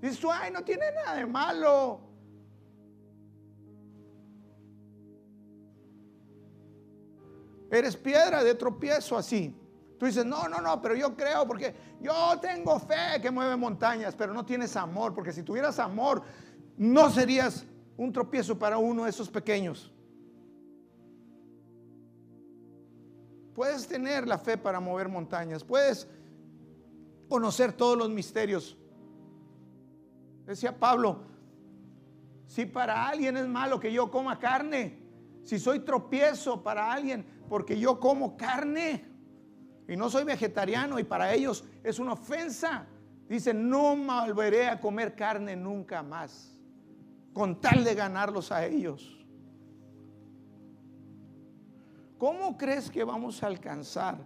Dices 0.00 0.24
ay, 0.32 0.50
no 0.50 0.64
tiene 0.64 0.86
nada 0.92 1.16
de 1.16 1.26
malo. 1.26 2.00
Eres 7.70 7.96
piedra 7.96 8.42
de 8.42 8.54
tropiezo 8.56 9.16
así. 9.16 9.56
Tú 9.98 10.06
dices, 10.06 10.24
no, 10.24 10.48
no, 10.48 10.60
no, 10.60 10.80
pero 10.80 10.96
yo 10.96 11.14
creo 11.14 11.46
porque 11.46 11.74
yo 12.00 12.40
tengo 12.40 12.80
fe 12.80 13.20
que 13.20 13.30
mueve 13.30 13.54
montañas, 13.56 14.16
pero 14.16 14.32
no 14.32 14.44
tienes 14.44 14.74
amor, 14.74 15.14
porque 15.14 15.30
si 15.30 15.42
tuvieras 15.42 15.78
amor, 15.78 16.22
no 16.76 17.10
serías 17.10 17.66
un 17.96 18.10
tropiezo 18.10 18.58
para 18.58 18.78
uno 18.78 19.04
de 19.04 19.10
esos 19.10 19.28
pequeños. 19.28 19.92
Puedes 23.60 23.86
tener 23.86 24.26
la 24.26 24.38
fe 24.38 24.56
para 24.56 24.80
mover 24.80 25.10
montañas, 25.10 25.62
puedes 25.62 26.08
conocer 27.28 27.74
todos 27.74 27.98
los 27.98 28.08
misterios, 28.08 28.74
Decía 30.46 30.78
Pablo, 30.78 31.20
si 32.46 32.64
para 32.64 33.06
alguien 33.06 33.36
es 33.36 33.46
malo 33.46 33.78
que 33.78 33.92
yo 33.92 34.10
coma 34.10 34.38
carne, 34.38 34.98
si 35.42 35.58
soy 35.58 35.80
tropiezo 35.80 36.62
para 36.62 36.90
alguien 36.90 37.26
porque 37.50 37.78
yo 37.78 38.00
como 38.00 38.34
carne 38.34 39.04
y 39.86 39.94
no 39.94 40.08
soy 40.08 40.24
vegetariano 40.24 40.98
y 40.98 41.04
para 41.04 41.34
ellos 41.34 41.62
es 41.84 41.98
una 41.98 42.14
ofensa, 42.14 42.86
dice, 43.28 43.52
no 43.52 43.94
volveré 43.94 44.68
a 44.68 44.80
comer 44.80 45.14
carne 45.14 45.54
nunca 45.54 46.02
más, 46.02 46.58
con 47.34 47.60
tal 47.60 47.84
de 47.84 47.94
ganarlos 47.94 48.52
a 48.52 48.64
ellos. 48.64 49.19
¿Cómo 52.20 52.58
crees 52.58 52.90
que 52.90 53.02
vamos 53.02 53.42
a 53.42 53.46
alcanzar? 53.46 54.18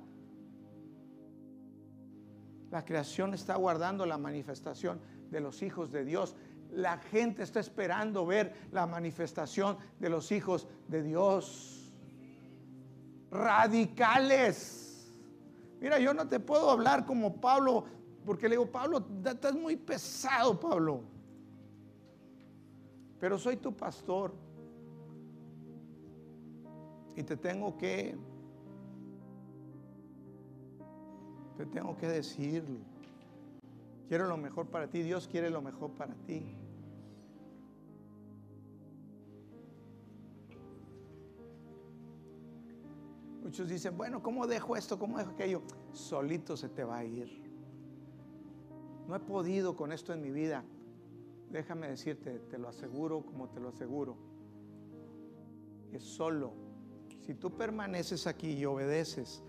La 2.73 2.85
creación 2.85 3.35
está 3.35 3.55
guardando 3.55 4.05
la 4.05 4.19
manifestación 4.19 4.99
de 5.31 5.39
los 5.39 5.63
hijos 5.63 5.93
de 5.93 6.05
Dios. 6.05 6.35
La 6.73 6.99
gente 6.99 7.45
está 7.45 7.61
esperando 7.61 8.27
ver 8.27 8.53
la 8.73 8.85
manifestación 8.89 9.79
de 10.01 10.09
los 10.09 10.33
hijos 10.33 10.67
de 10.89 11.05
Dios. 11.05 11.95
Radicales. 13.31 15.09
Mira, 15.81 16.01
yo 16.01 16.13
no 16.13 16.27
te 16.27 16.41
puedo 16.41 16.73
hablar 16.73 17.07
como 17.07 17.41
Pablo, 17.41 17.85
porque 18.27 18.49
le 18.49 18.57
digo, 18.57 18.73
Pablo, 18.73 19.07
estás 19.25 19.55
muy 19.55 19.77
pesado, 19.77 20.59
Pablo. 20.59 21.05
Pero 23.21 23.39
soy 23.39 23.57
tu 23.57 23.73
pastor. 23.73 24.35
Y 27.17 27.23
te 27.23 27.37
tengo 27.37 27.77
que, 27.79 28.17
te 31.57 31.67
tengo 31.67 31.97
que 31.97 32.09
decir, 32.09 32.65
quiero 34.09 34.27
lo 34.27 34.37
mejor 34.37 34.67
para 34.67 34.89
ti, 34.89 35.03
Dios 35.03 35.29
quiere 35.29 35.49
lo 35.51 35.63
mejor 35.63 35.93
para 35.93 36.15
ti. 36.15 36.57
Muchos 43.45 43.69
dicen, 43.69 43.97
bueno, 43.97 44.21
¿cómo 44.21 44.49
dejo 44.49 44.75
esto? 44.75 44.99
¿Cómo 44.99 45.19
dejo 45.19 45.31
aquello? 45.31 45.63
Solito 45.93 46.57
se 46.57 46.69
te 46.69 46.83
va 46.83 46.99
a 46.99 47.05
ir. 47.05 47.45
No 49.07 49.15
he 49.15 49.21
podido 49.21 49.77
con 49.77 49.93
esto 49.93 50.13
en 50.13 50.23
mi 50.23 50.31
vida. 50.31 50.65
Déjame 51.51 51.89
decirte, 51.89 52.41
te 52.41 52.59
lo 52.59 52.69
aseguro 52.69 53.25
como 53.25 53.51
te 53.51 53.61
lo 53.61 53.69
aseguro. 53.69 54.17
Que 55.93 56.01
solo 56.01 56.64
si 57.25 57.35
tú 57.35 57.51
permaneces 57.51 58.27
aquí 58.27 58.53
y 58.53 58.67
obedeces, 58.67 59.43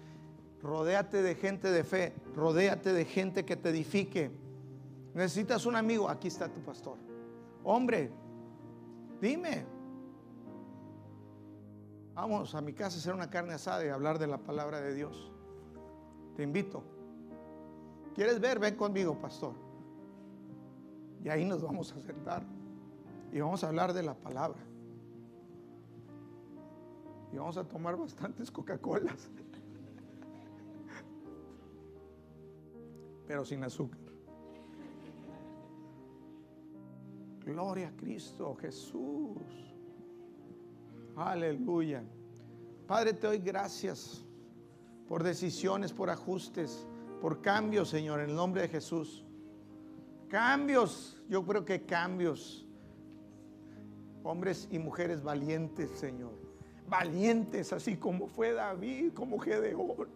rodéate 0.61 1.21
de 1.21 1.36
gente 1.36 1.71
de 1.71 1.84
fe, 1.84 2.13
rodéate 2.34 2.93
de 2.93 3.03
gente 3.03 3.43
que 3.43 3.57
te 3.57 3.69
edifique. 3.69 4.32
Necesitas 5.13 5.65
un 5.65 5.76
amigo, 5.76 6.07
aquí 6.07 6.30
está 6.30 6.47
tu 6.47 6.61
pastor. 6.61 6.97
Hombre, 7.63 8.11
dime. 9.19 9.65
Vamos 12.13 12.55
a 12.55 12.61
mi 12.61 12.71
casa 12.71 12.95
a 12.95 12.99
hacer 12.99 13.13
una 13.13 13.30
carne 13.30 13.53
asada 13.53 13.86
y 13.86 13.89
hablar 13.89 14.19
de 14.19 14.28
la 14.28 14.38
palabra 14.38 14.80
de 14.80 14.93
Dios. 14.93 15.32
Te 16.38 16.43
invito. 16.43 16.82
¿Quieres 18.13 18.39
ver? 18.39 18.57
Ven 18.57 18.76
conmigo, 18.76 19.19
pastor. 19.19 19.53
Y 21.21 21.28
ahí 21.28 21.43
nos 21.43 21.61
vamos 21.61 21.91
a 21.91 21.99
sentar 21.99 22.43
y 23.34 23.41
vamos 23.41 23.65
a 23.65 23.67
hablar 23.67 23.91
de 23.91 24.03
la 24.03 24.13
palabra 24.13 24.61
vamos 27.38 27.58
a 27.58 27.64
tomar 27.64 27.98
bastantes 27.98 28.52
Coca-Colas. 28.52 29.30
Pero 33.28 33.44
sin 33.44 33.64
azúcar. 33.64 34.00
Gloria 37.44 37.90
a 37.90 37.96
Cristo, 37.96 38.56
Jesús. 38.56 39.38
Aleluya. 41.16 42.04
Padre, 42.88 43.14
te 43.14 43.28
doy 43.28 43.40
gracias 43.40 44.26
por 45.08 45.24
decisiones, 45.24 45.94
por 45.94 46.10
ajustes, 46.10 46.88
por 47.22 47.42
cambios, 47.42 47.90
Señor, 47.90 48.20
en 48.20 48.30
el 48.30 48.36
nombre 48.36 48.62
de 48.64 48.68
Jesús. 48.68 49.26
Cambios, 50.28 51.22
yo 51.30 51.46
creo 51.46 51.66
que 51.66 51.86
cambios. 51.86 52.66
Hombres 54.24 54.68
y 54.72 54.80
mujeres 54.80 55.22
valientes, 55.24 55.92
Señor 55.92 56.45
valientes, 56.88 57.74
así 57.74 57.96
como 57.98 58.28
fue 58.28 58.54
David, 58.54 59.14
como 59.14 59.40
Gedeón. 59.40 60.08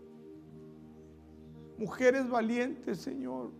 Mujeres 1.77 2.29
valientes, 2.29 2.99
Señor. 2.99 3.51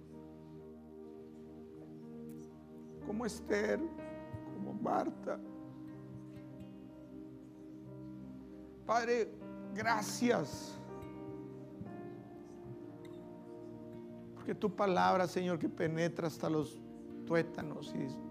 Como 3.05 3.26
Esther, 3.26 3.80
como 4.55 4.74
Marta. 4.74 5.39
Padre, 8.86 9.32
gracias. 9.74 10.80
Porque 14.36 14.53
tu 14.53 14.76
palabra, 14.76 15.28
Señor, 15.28 15.60
que 15.60 15.70
penetra 15.70 16.28
hasta 16.28 16.49
los 16.49 16.82
tuétanos 17.26 17.93
y 17.95 18.28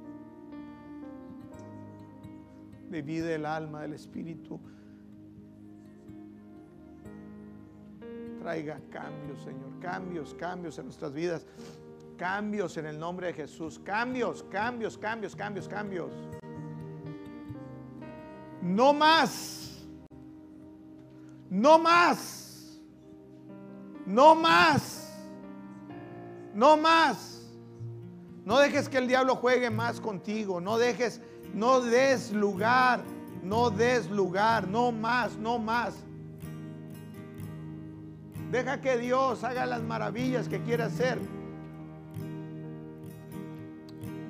de 2.90 3.02
vida 3.02 3.26
del 3.26 3.46
alma, 3.46 3.82
del 3.82 3.94
espíritu. 3.94 4.60
Traiga 8.40 8.80
cambios, 8.90 9.42
Señor, 9.42 9.78
cambios, 9.80 10.34
cambios 10.34 10.78
en 10.78 10.84
nuestras 10.86 11.12
vidas, 11.12 11.46
cambios 12.16 12.76
en 12.76 12.86
el 12.86 12.98
nombre 12.98 13.28
de 13.28 13.32
Jesús, 13.34 13.78
cambios, 13.78 14.44
cambios, 14.44 14.96
cambios, 14.96 15.36
cambios, 15.36 15.68
cambios. 15.68 16.12
No 18.62 18.92
más, 18.92 19.86
no 21.50 21.78
más, 21.78 22.80
no 24.06 24.34
más, 24.34 25.12
no 26.54 26.76
más. 26.76 27.34
No 28.44 28.58
dejes 28.58 28.88
que 28.88 28.96
el 28.96 29.06
diablo 29.06 29.36
juegue 29.36 29.68
más 29.68 30.00
contigo, 30.00 30.58
no 30.58 30.78
dejes 30.78 31.20
no 31.54 31.80
des 31.80 32.32
lugar, 32.32 33.02
no 33.42 33.70
des 33.70 34.10
lugar, 34.10 34.68
no 34.68 34.92
más, 34.92 35.36
no 35.36 35.58
más. 35.58 35.94
Deja 38.50 38.80
que 38.80 38.96
Dios 38.96 39.44
haga 39.44 39.66
las 39.66 39.82
maravillas 39.82 40.48
que 40.48 40.60
quiere 40.62 40.84
hacer. 40.84 41.18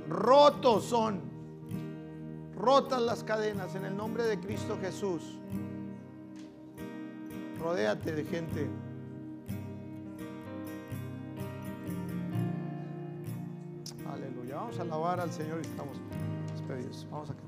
Rotos 0.08 0.84
son, 0.84 1.20
rotas 2.56 3.00
las 3.02 3.22
cadenas 3.22 3.74
en 3.74 3.84
el 3.84 3.96
nombre 3.96 4.24
de 4.24 4.40
Cristo 4.40 4.76
Jesús. 4.80 5.38
Rodéate 7.60 8.12
de 8.12 8.24
gente. 8.24 8.68
Aleluya. 14.10 14.56
Vamos 14.56 14.78
a 14.78 14.82
alabar 14.82 15.20
al 15.20 15.30
Señor 15.30 15.58
y 15.62 15.66
estamos. 15.66 15.96
vamos 16.68 16.90
isso. 16.90 17.06
Aqui. 17.32 17.47